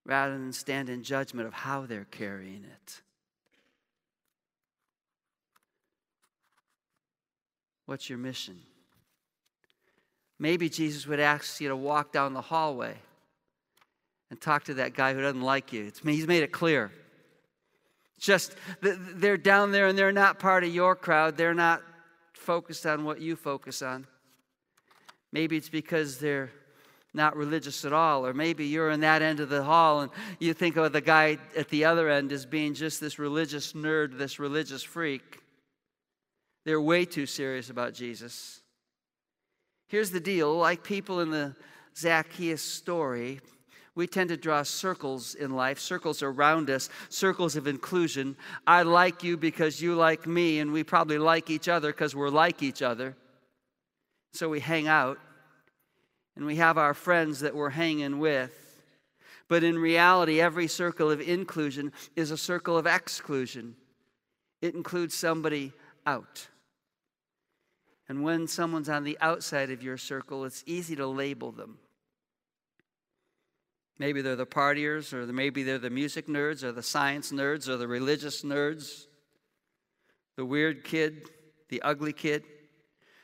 rather 0.05 0.33
than 0.33 0.53
stand 0.53 0.89
in 0.89 1.03
judgment 1.03 1.47
of 1.47 1.55
how 1.55 1.87
they're 1.87 2.07
carrying 2.11 2.65
it. 2.65 3.01
What's 7.87 8.09
your 8.09 8.19
mission? 8.19 8.59
Maybe 10.39 10.69
Jesus 10.69 11.07
would 11.07 11.21
ask 11.21 11.61
you 11.61 11.69
to 11.69 11.77
walk 11.77 12.13
down 12.13 12.33
the 12.33 12.41
hallway 12.41 12.97
and 14.31 14.41
talk 14.41 14.65
to 14.65 14.75
that 14.75 14.95
guy 14.95 15.15
who 15.15 15.21
doesn't 15.21 15.43
like 15.43 15.73
you. 15.73 15.85
It's, 15.85 16.01
he's 16.01 16.27
made 16.27 16.43
it 16.43 16.53
clear. 16.53 16.91
Just 18.19 18.55
they're 18.81 19.37
down 19.37 19.73
there 19.73 19.89
and 19.89 19.99
they're 19.99 20.13
not 20.13 20.39
part 20.39 20.65
of 20.65 20.75
your 20.75 20.97
crowd. 20.97 21.37
They're 21.37 21.55
not 21.55 21.83
focused 22.33 22.87
on 22.87 23.05
what 23.05 23.21
you 23.21 23.37
focus 23.37 23.83
on. 23.83 24.07
Maybe 25.33 25.57
it's 25.57 25.69
because 25.69 26.19
they're 26.19 26.51
not 27.15 27.37
religious 27.37 27.85
at 27.85 27.93
all. 27.93 28.27
Or 28.27 28.33
maybe 28.33 28.67
you're 28.67 28.91
in 28.91 29.01
that 29.01 29.23
end 29.23 29.41
of 29.41 29.49
the 29.49 29.63
hall 29.63 30.01
and 30.01 30.11
you 30.39 30.55
think 30.55 30.77
of 30.77 30.93
the 30.93 31.01
guy 31.01 31.39
at 31.57 31.69
the 31.69 31.85
other 31.85 32.09
end 32.09 32.33
as 32.33 32.47
being 32.47 32.75
just 32.75 33.01
this 33.01 33.19
religious 33.19 33.73
nerd, 33.73 34.19
this 34.19 34.39
religious 34.39 34.83
freak. 34.83 35.41
They're 36.65 36.81
way 36.81 37.05
too 37.05 37.27
serious 37.27 37.71
about 37.71 37.95
Jesus. 37.95 38.61
Here's 39.89 40.11
the 40.11 40.21
deal 40.21 40.57
like 40.57 40.83
people 40.83 41.21
in 41.21 41.31
the 41.31 41.55
Zacchaeus 41.97 42.63
story, 42.63 43.41
we 43.95 44.07
tend 44.07 44.31
to 44.31 44.39
draw 44.39 44.63
circles 44.63 45.35
in 45.35 45.55
life, 45.55 45.79
circles 45.79 46.23
around 46.23 46.71
us, 46.71 46.89
circles 47.11 47.57
of 47.57 47.67
inclusion. 47.67 48.37
I 48.67 48.83
like 48.83 49.23
you 49.23 49.37
because 49.37 49.83
you 49.83 49.95
like 49.95 50.27
me, 50.27 50.61
and 50.61 50.73
we 50.73 50.83
probably 50.83 51.19
like 51.19 51.51
each 51.51 51.69
other 51.69 51.93
because 51.93 52.17
we're 52.17 52.31
like 52.31 52.63
each 52.63 52.81
other. 52.81 53.15
So 54.33 54.49
we 54.49 54.61
hang 54.61 54.89
out 54.89 55.19
and 56.37 56.47
we 56.47 56.57
have 56.57 56.79
our 56.79 56.95
friends 56.95 57.41
that 57.41 57.55
we're 57.55 57.71
hanging 57.71 58.19
with. 58.19 58.59
But 59.49 59.65
in 59.65 59.79
reality, 59.79 60.41
every 60.41 60.67
circle 60.67 61.11
of 61.11 61.21
inclusion 61.21 61.93
is 62.17 62.31
a 62.31 62.39
circle 62.39 62.79
of 62.79 62.87
exclusion. 62.87 63.77
It 64.63 64.75
includes 64.75 65.15
somebody 65.15 65.73
out. 66.07 66.49
And 68.09 68.23
when 68.23 68.47
someone's 68.47 68.89
on 68.89 69.05
the 69.05 69.19
outside 69.21 69.71
of 69.71 69.83
your 69.83 69.99
circle, 69.99 70.45
it's 70.45 70.63
easy 70.67 70.97
to 70.97 71.07
label 71.07 71.53
them. 71.53 71.79
Maybe 73.99 74.23
they're 74.23 74.37
the 74.37 74.47
partiers, 74.47 75.13
or 75.13 75.27
maybe 75.27 75.63
they're 75.63 75.79
the 75.79 75.91
music 75.91 76.27
nerds, 76.27 76.63
or 76.63 76.73
the 76.73 76.83
science 76.83 77.31
nerds, 77.31 77.69
or 77.69 77.77
the 77.77 77.87
religious 77.87 78.43
nerds, 78.43 79.07
the 80.37 80.45
weird 80.45 80.83
kid, 80.83 81.29
the 81.69 81.83
ugly 81.83 82.13
kid. 82.13 82.45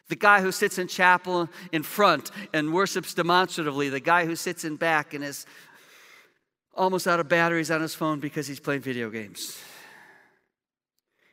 The 0.09 0.17
guy 0.17 0.41
who 0.41 0.53
sits 0.53 0.79
in 0.79 0.89
chapel 0.89 1.49
in 1.71 1.83
front 1.83 2.31
and 2.55 2.73
worships 2.73 3.13
demonstratively, 3.13 3.91
the 3.91 4.01
guy 4.01 4.25
who 4.25 4.37
sits 4.37 4.65
in 4.65 4.77
back 4.77 5.13
and 5.13 5.23
is 5.23 5.45
almost 6.75 7.07
out 7.07 7.21
of 7.21 7.29
batteries 7.29 7.71
on 7.71 7.83
his 7.83 7.95
phone 7.95 8.21
because 8.21 8.47
he's 8.47 8.61
playing 8.61 8.81
video 8.81 9.11
games. 9.11 9.61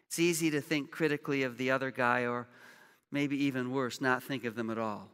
It's 0.08 0.20
easy 0.20 0.50
to 0.52 0.62
think 0.62 0.92
critically 0.92 1.44
of 1.44 1.58
the 1.58 1.72
other 1.72 1.92
guy, 1.92 2.26
or 2.26 2.48
maybe 3.12 3.44
even 3.46 3.72
worse, 3.72 4.02
not 4.02 4.24
think 4.24 4.44
of 4.44 4.56
them 4.56 4.70
at 4.70 4.78
all. 4.78 5.10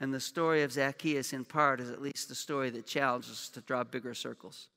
And 0.00 0.12
the 0.12 0.20
story 0.20 0.62
of 0.62 0.72
Zacchaeus, 0.72 1.32
in 1.32 1.44
part, 1.44 1.80
is 1.80 1.90
at 1.90 2.02
least 2.02 2.28
the 2.28 2.34
story 2.34 2.70
that 2.70 2.86
challenges 2.86 3.30
us 3.30 3.48
to 3.50 3.60
draw 3.60 3.84
bigger 3.84 4.14
circles. 4.14 4.68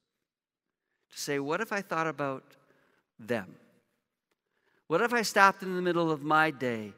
To 1.11 1.19
say, 1.19 1.39
what 1.39 1.59
if 1.61 1.73
I 1.73 1.81
thought 1.81 2.07
about 2.07 2.43
them? 3.19 3.55
What 4.89 5.01
if 5.01 5.13
I 5.13 5.21
stopped 5.21 5.61
in 5.61 5.75
the 5.75 5.83
middle 5.83 6.09
of 6.09 6.23
my 6.23 6.49
day 6.49 6.93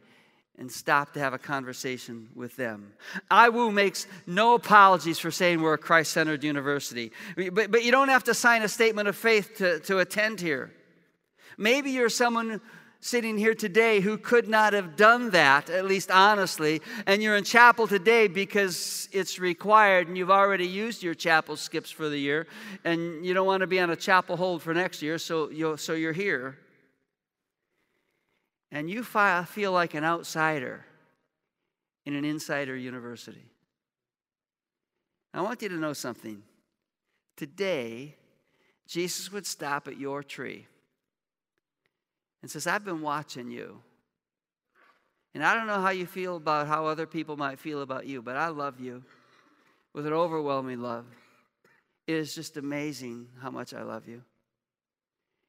and 0.58 0.71
stopped 0.71 1.15
to 1.15 1.19
have 1.19 1.34
a 1.34 1.38
conversation 1.38 2.30
with 2.34 2.56
them? 2.56 2.93
IWU 3.30 3.73
makes 3.73 4.08
no 4.25 4.56
apologies 4.56 5.19
for 5.19 5.30
saying 5.30 5.62
we're 5.62 5.73
a 5.73 5.77
Christ 5.77 6.13
centered 6.13 6.41
university, 6.41 7.12
but, 7.36 7.69
but 7.69 7.84
you 7.84 7.91
don't 7.91 8.08
have 8.08 8.23
to 8.23 8.34
sign 8.34 8.62
a 8.62 8.69
statement 8.69 9.10
of 9.10 9.17
faith 9.17 9.58
to, 9.58 9.82
to 9.82 9.99
attend 9.99 10.39
here. 10.39 10.71
Maybe 11.58 11.91
you're 11.91 12.08
someone 12.08 12.62
sitting 13.01 13.38
here 13.38 13.54
today 13.54 13.99
who 13.99 14.17
could 14.17 14.47
not 14.47 14.71
have 14.71 14.95
done 14.95 15.32
that, 15.32 15.69
at 15.69 15.84
least 15.84 16.10
honestly, 16.12 16.82
and 17.08 17.21
you're 17.21 17.36
in 17.36 17.43
chapel 17.43 17.88
today 17.88 18.30
because 18.30 19.10
it's 19.12 19.38
required 19.38 20.08
and 20.08 20.17
you've 20.17 20.32
already 20.32 20.65
used 20.65 21.04
your 21.04 21.13
chapel 21.13 21.58
skips 21.58 21.91
for 21.91 22.08
the 22.08 22.17
year 22.17 22.47
and 22.86 23.25
you 23.25 23.34
don't 23.34 23.47
want 23.47 23.60
to 23.60 23.67
be 23.67 23.82
on 23.82 23.89
a 23.89 23.97
chapel 23.97 24.38
hold 24.38 24.62
for 24.62 24.73
next 24.73 25.01
year, 25.01 25.17
so, 25.17 25.49
you 25.49 25.75
so 25.75 25.91
you're 25.91 26.13
here 26.13 26.56
and 28.72 28.90
you 28.90 29.04
feel 29.04 29.72
like 29.72 29.94
an 29.94 30.04
outsider 30.04 30.86
in 32.06 32.16
an 32.16 32.26
insider 32.26 32.76
university. 32.76 33.52
I 35.34 35.42
want 35.42 35.62
you 35.62 35.70
to 35.70 35.76
know 35.76 35.94
something. 35.94 36.42
Today, 37.38 38.16
Jesus 38.88 39.32
would 39.32 39.46
stop 39.46 39.88
at 39.88 39.98
your 39.98 40.24
tree 40.24 40.68
and 42.42 42.50
says, 42.50 42.68
I've 42.68 42.84
been 42.84 43.02
watching 43.02 43.52
you. 43.52 43.82
And 45.34 45.44
I 45.46 45.54
don't 45.54 45.68
know 45.68 45.80
how 45.80 45.92
you 45.92 46.06
feel 46.06 46.36
about 46.36 46.68
how 46.68 46.86
other 46.86 47.08
people 47.08 47.38
might 47.38 47.60
feel 47.60 47.82
about 47.82 48.06
you, 48.06 48.22
but 48.22 48.36
I 48.36 48.48
love 48.48 48.82
you 48.82 49.04
with 49.94 50.06
an 50.06 50.14
overwhelming 50.14 50.82
love. 50.82 51.06
It 52.08 52.16
is 52.16 52.36
just 52.36 52.58
amazing 52.58 53.28
how 53.40 53.52
much 53.52 53.74
I 53.74 53.84
love 53.84 54.08
you. 54.08 54.24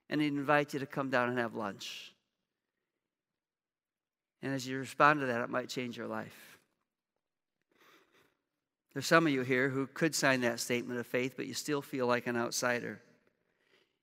And 0.09 0.21
he'd 0.21 0.29
invite 0.29 0.75
you 0.75 0.81
to 0.81 0.87
come 0.87 1.11
down 1.11 1.31
and 1.31 1.39
have 1.39 1.55
lunch. 1.55 2.12
And 4.43 4.53
as 4.53 4.67
you 4.67 4.79
respond 4.79 5.21
to 5.21 5.27
that, 5.27 5.41
it 5.41 5.51
might 5.51 5.69
change 5.69 5.97
your 5.97 6.09
life. 6.09 6.59
There's 8.93 9.07
some 9.07 9.27
of 9.27 9.33
you 9.33 9.43
here 9.43 9.69
who 9.69 9.87
could 9.87 10.15
sign 10.15 10.43
that 10.43 10.61
statement 10.61 11.01
of 11.01 11.07
faith, 11.07 11.35
but 11.37 11.47
you 11.47 11.55
still 11.55 11.81
feel 11.81 12.07
like 12.07 12.27
an 12.27 12.37
outsider. 12.37 13.01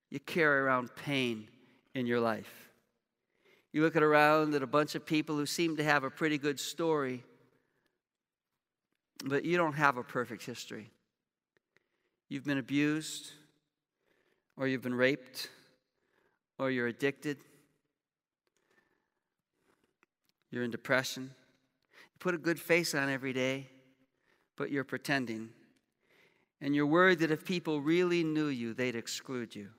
You 0.09 0.19
carry 0.19 0.61
around 0.61 0.95
pain 0.95 1.47
in 1.93 2.07
your 2.07 2.19
life. 2.19 2.71
You 3.71 3.83
look 3.83 3.95
around 3.95 4.55
at 4.55 4.63
a 4.63 4.67
bunch 4.67 4.95
of 4.95 5.05
people 5.05 5.35
who 5.35 5.45
seem 5.45 5.77
to 5.77 5.83
have 5.83 6.03
a 6.03 6.09
pretty 6.09 6.39
good 6.39 6.59
story, 6.59 7.23
but 9.25 9.45
you 9.45 9.57
don't 9.57 9.73
have 9.73 9.97
a 9.97 10.03
perfect 10.03 10.43
history. 10.43 10.89
You've 12.29 12.45
been 12.45 12.57
abused, 12.57 13.31
or 14.57 14.67
you've 14.67 14.81
been 14.81 14.95
raped, 14.95 15.49
or 16.57 16.71
you're 16.71 16.87
addicted, 16.87 17.37
you're 20.51 20.63
in 20.63 20.71
depression. 20.71 21.31
You 21.93 22.17
put 22.19 22.35
a 22.35 22.39
good 22.39 22.59
face 22.59 22.95
on 22.95 23.09
every 23.09 23.33
day, 23.33 23.67
but 24.57 24.71
you're 24.71 24.83
pretending. 24.83 25.49
And 26.61 26.75
you're 26.75 26.87
worried 26.87 27.19
that 27.19 27.31
if 27.31 27.45
people 27.45 27.81
really 27.81 28.23
knew 28.23 28.47
you, 28.47 28.73
they'd 28.73 28.95
exclude 28.95 29.55
you. 29.55 29.69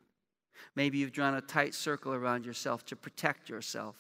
Maybe 0.75 0.99
you've 0.99 1.13
drawn 1.13 1.35
a 1.35 1.41
tight 1.41 1.75
circle 1.75 2.13
around 2.13 2.47
yourself 2.47 2.85
to 2.87 2.97
protect 2.97 3.49
yourself. 3.49 3.97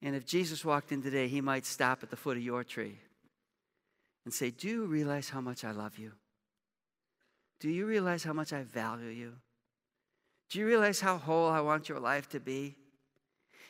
And 0.00 0.16
if 0.16 0.26
Jesus 0.26 0.64
walked 0.64 0.90
in 0.90 1.02
today, 1.02 1.28
he 1.28 1.40
might 1.40 1.64
stop 1.64 2.02
at 2.02 2.10
the 2.10 2.16
foot 2.16 2.36
of 2.36 2.42
your 2.42 2.64
tree 2.64 2.98
and 4.24 4.34
say, 4.34 4.50
Do 4.50 4.68
you 4.68 4.84
realize 4.86 5.28
how 5.28 5.40
much 5.40 5.64
I 5.64 5.70
love 5.70 5.98
you? 5.98 6.12
Do 7.60 7.70
you 7.70 7.86
realize 7.86 8.24
how 8.24 8.32
much 8.32 8.52
I 8.52 8.64
value 8.64 9.10
you? 9.10 9.34
Do 10.50 10.58
you 10.58 10.66
realize 10.66 11.00
how 11.00 11.18
whole 11.18 11.48
I 11.48 11.60
want 11.60 11.88
your 11.88 12.00
life 12.00 12.28
to 12.30 12.40
be? 12.40 12.76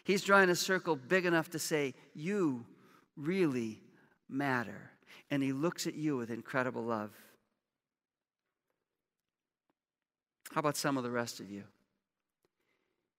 He's 0.04 0.22
drawing 0.22 0.50
a 0.50 0.56
circle 0.56 0.96
big 0.96 1.26
enough 1.26 1.50
to 1.50 1.58
say, 1.58 1.94
You 2.14 2.66
really 3.16 3.80
matter. 4.28 4.90
And 5.30 5.42
he 5.42 5.52
looks 5.52 5.86
at 5.86 5.94
you 5.94 6.16
with 6.16 6.30
incredible 6.30 6.82
love. 6.82 7.10
How 10.52 10.58
about 10.58 10.76
some 10.76 10.98
of 10.98 11.04
the 11.04 11.10
rest 11.10 11.40
of 11.40 11.50
you? 11.50 11.64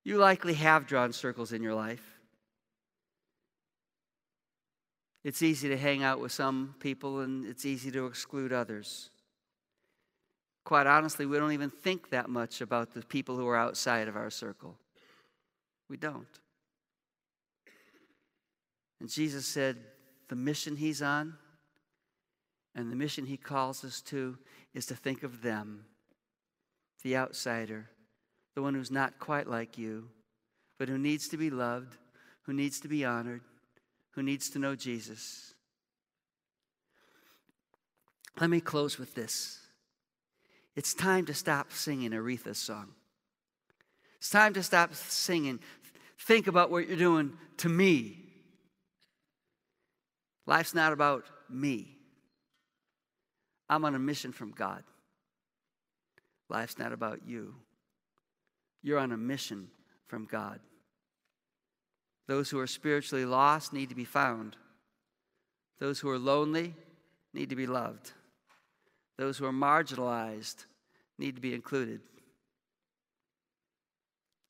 You 0.04 0.18
likely 0.18 0.54
have 0.56 0.86
drawn 0.86 1.14
circles 1.14 1.54
in 1.54 1.64
your 1.64 1.74
life. 1.74 2.04
It's 5.24 5.42
easy 5.42 5.70
to 5.70 5.78
hang 5.78 6.04
out 6.04 6.20
with 6.20 6.34
some 6.34 6.76
people 6.80 7.22
and 7.22 7.46
it's 7.46 7.66
easy 7.66 7.90
to 7.92 8.06
exclude 8.06 8.52
others. 8.52 9.10
Quite 10.66 10.86
honestly, 10.86 11.26
we 11.26 11.38
don't 11.38 11.54
even 11.54 11.70
think 11.70 12.10
that 12.10 12.30
much 12.30 12.62
about 12.62 12.94
the 12.94 13.02
people 13.02 13.38
who 13.38 13.48
are 13.48 13.56
outside 13.56 14.08
of 14.08 14.16
our 14.16 14.30
circle. 14.30 14.78
We 15.90 15.98
don't. 15.98 16.28
And 19.04 19.12
Jesus 19.12 19.46
said, 19.46 19.76
the 20.30 20.36
mission 20.38 20.78
he's 20.78 21.02
on 21.02 21.34
and 22.74 22.90
the 22.90 22.96
mission 22.96 23.26
he 23.26 23.36
calls 23.36 23.84
us 23.84 24.00
to 24.04 24.38
is 24.74 24.86
to 24.86 24.96
think 24.96 25.24
of 25.24 25.42
them 25.42 25.84
the 27.04 27.18
outsider, 27.18 27.90
the 28.56 28.62
one 28.62 28.74
who's 28.74 28.90
not 28.90 29.20
quite 29.20 29.46
like 29.46 29.78
you, 29.78 30.08
but 30.80 30.88
who 30.88 30.98
needs 30.98 31.28
to 31.28 31.36
be 31.36 31.50
loved, 31.50 31.98
who 32.44 32.54
needs 32.54 32.80
to 32.80 32.88
be 32.88 33.04
honored, 33.04 33.42
who 34.12 34.24
needs 34.24 34.50
to 34.52 34.58
know 34.58 34.74
Jesus. 34.74 35.54
Let 38.40 38.50
me 38.50 38.62
close 38.62 38.98
with 38.98 39.16
this. 39.16 39.60
It's 40.78 40.94
time 40.94 41.26
to 41.26 41.34
stop 41.34 41.74
singing 41.74 42.12
Aretha's 42.12 42.58
song. 42.58 42.94
It's 44.20 44.30
time 44.30 44.54
to 44.54 44.64
stop 44.64 44.94
singing. 44.94 45.60
Think 46.20 46.48
about 46.48 46.72
what 46.72 46.88
you're 46.88 46.96
doing 46.96 47.34
to 47.58 47.68
me. 47.68 48.23
Life's 50.46 50.74
not 50.74 50.94
about 50.94 51.26
me. 51.50 51.98
I'm 53.70 53.86
on 53.86 53.96
a 53.96 54.00
mission 54.00 54.32
from 54.32 54.52
God. 54.52 54.84
Life's 56.50 56.78
not 56.78 56.92
about 56.92 57.22
you. 57.26 57.56
You're 58.82 59.00
on 59.00 59.12
a 59.12 59.18
mission 59.18 59.70
from 60.08 60.26
God. 60.26 60.60
Those 62.28 62.50
who 62.50 62.60
are 62.60 62.68
spiritually 62.68 63.26
lost 63.26 63.74
need 63.74 63.90
to 63.90 63.96
be 63.96 64.06
found. 64.06 64.56
Those 65.80 66.00
who 66.00 66.10
are 66.10 66.20
lonely 66.20 66.76
need 67.34 67.50
to 67.50 67.56
be 67.56 67.68
loved. 67.68 68.12
Those 69.18 69.38
who 69.38 69.46
are 69.46 69.54
marginalized 69.54 70.66
need 71.18 71.36
to 71.36 71.42
be 71.42 71.54
included. 71.54 72.02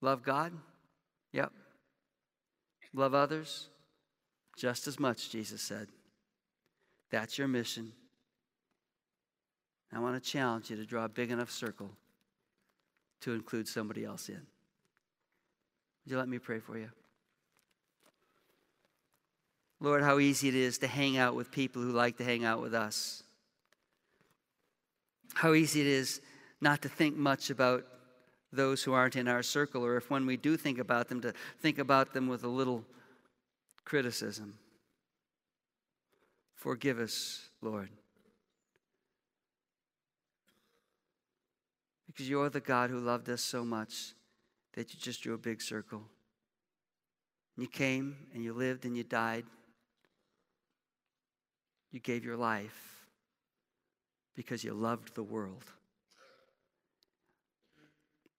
Love 0.01 0.23
God? 0.23 0.53
Yep. 1.31 1.51
Love 2.93 3.13
others? 3.13 3.69
Just 4.55 4.87
as 4.87 4.99
much, 4.99 5.29
Jesus 5.29 5.61
said. 5.61 5.87
That's 7.09 7.37
your 7.37 7.47
mission. 7.47 7.91
I 9.91 9.99
want 9.99 10.21
to 10.21 10.29
challenge 10.29 10.69
you 10.69 10.75
to 10.77 10.85
draw 10.85 11.05
a 11.05 11.09
big 11.09 11.31
enough 11.31 11.51
circle 11.51 11.91
to 13.21 13.33
include 13.33 13.67
somebody 13.67 14.03
else 14.03 14.29
in. 14.29 14.35
Would 14.35 16.11
you 16.11 16.17
let 16.17 16.27
me 16.27 16.39
pray 16.39 16.59
for 16.59 16.77
you? 16.77 16.89
Lord, 19.79 20.01
how 20.01 20.19
easy 20.19 20.47
it 20.47 20.55
is 20.55 20.77
to 20.79 20.87
hang 20.87 21.17
out 21.17 21.35
with 21.35 21.51
people 21.51 21.81
who 21.81 21.91
like 21.91 22.17
to 22.17 22.23
hang 22.23 22.45
out 22.45 22.61
with 22.61 22.73
us. 22.73 23.23
How 25.33 25.53
easy 25.53 25.81
it 25.81 25.87
is 25.87 26.21
not 26.61 26.81
to 26.83 26.89
think 26.89 27.17
much 27.17 27.49
about 27.49 27.85
those 28.51 28.83
who 28.83 28.93
aren't 28.93 29.15
in 29.15 29.27
our 29.27 29.43
circle, 29.43 29.83
or 29.85 29.97
if 29.97 30.09
when 30.09 30.25
we 30.25 30.37
do 30.37 30.55
think 30.55 30.79
about 30.79 31.09
them, 31.09 31.21
to 31.21 31.33
think 31.59 31.79
about 31.79 32.13
them 32.13 32.27
with 32.27 32.43
a 32.43 32.47
little 32.47 32.85
criticism. 33.85 34.55
Forgive 36.55 36.99
us, 36.99 37.49
Lord. 37.61 37.89
Because 42.07 42.29
you're 42.29 42.49
the 42.49 42.59
God 42.59 42.89
who 42.89 42.99
loved 42.99 43.29
us 43.29 43.41
so 43.41 43.65
much 43.65 44.13
that 44.73 44.93
you 44.93 44.99
just 44.99 45.23
drew 45.23 45.33
a 45.33 45.37
big 45.37 45.61
circle. 45.61 46.03
You 47.57 47.67
came 47.67 48.15
and 48.33 48.43
you 48.43 48.53
lived 48.53 48.85
and 48.85 48.95
you 48.95 49.03
died. 49.03 49.45
You 51.91 51.99
gave 51.99 52.23
your 52.23 52.37
life 52.37 53.05
because 54.35 54.63
you 54.63 54.73
loved 54.73 55.15
the 55.15 55.23
world. 55.23 55.65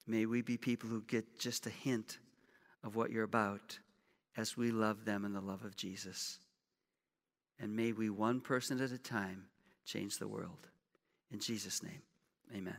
May 0.07 0.27
we 0.27 0.43
be 0.43 0.57
people 0.57 0.89
who 0.89 1.03
get 1.03 1.39
just 1.39 1.67
a 1.67 1.71
hint 1.71 2.19
of 2.83 2.97
what 2.97 3.11
you're 3.11 3.25
about 3.25 3.79
as 4.37 4.57
we 4.57 4.71
love 4.71 5.05
them 5.05 5.25
in 5.25 5.33
the 5.33 5.41
love 5.41 5.65
of 5.65 5.77
Jesus. 5.77 6.39
And 7.59 7.77
may 7.77 7.93
we, 7.93 8.11
one 8.11 8.41
person 8.41 8.81
at 8.81 8.91
a 8.91 8.99
time, 8.99 9.45
change 9.85 10.19
the 10.19 10.29
world. 10.29 10.69
In 11.31 11.39
Jesus' 11.39 11.83
name, 11.83 12.03
amen. 12.55 12.77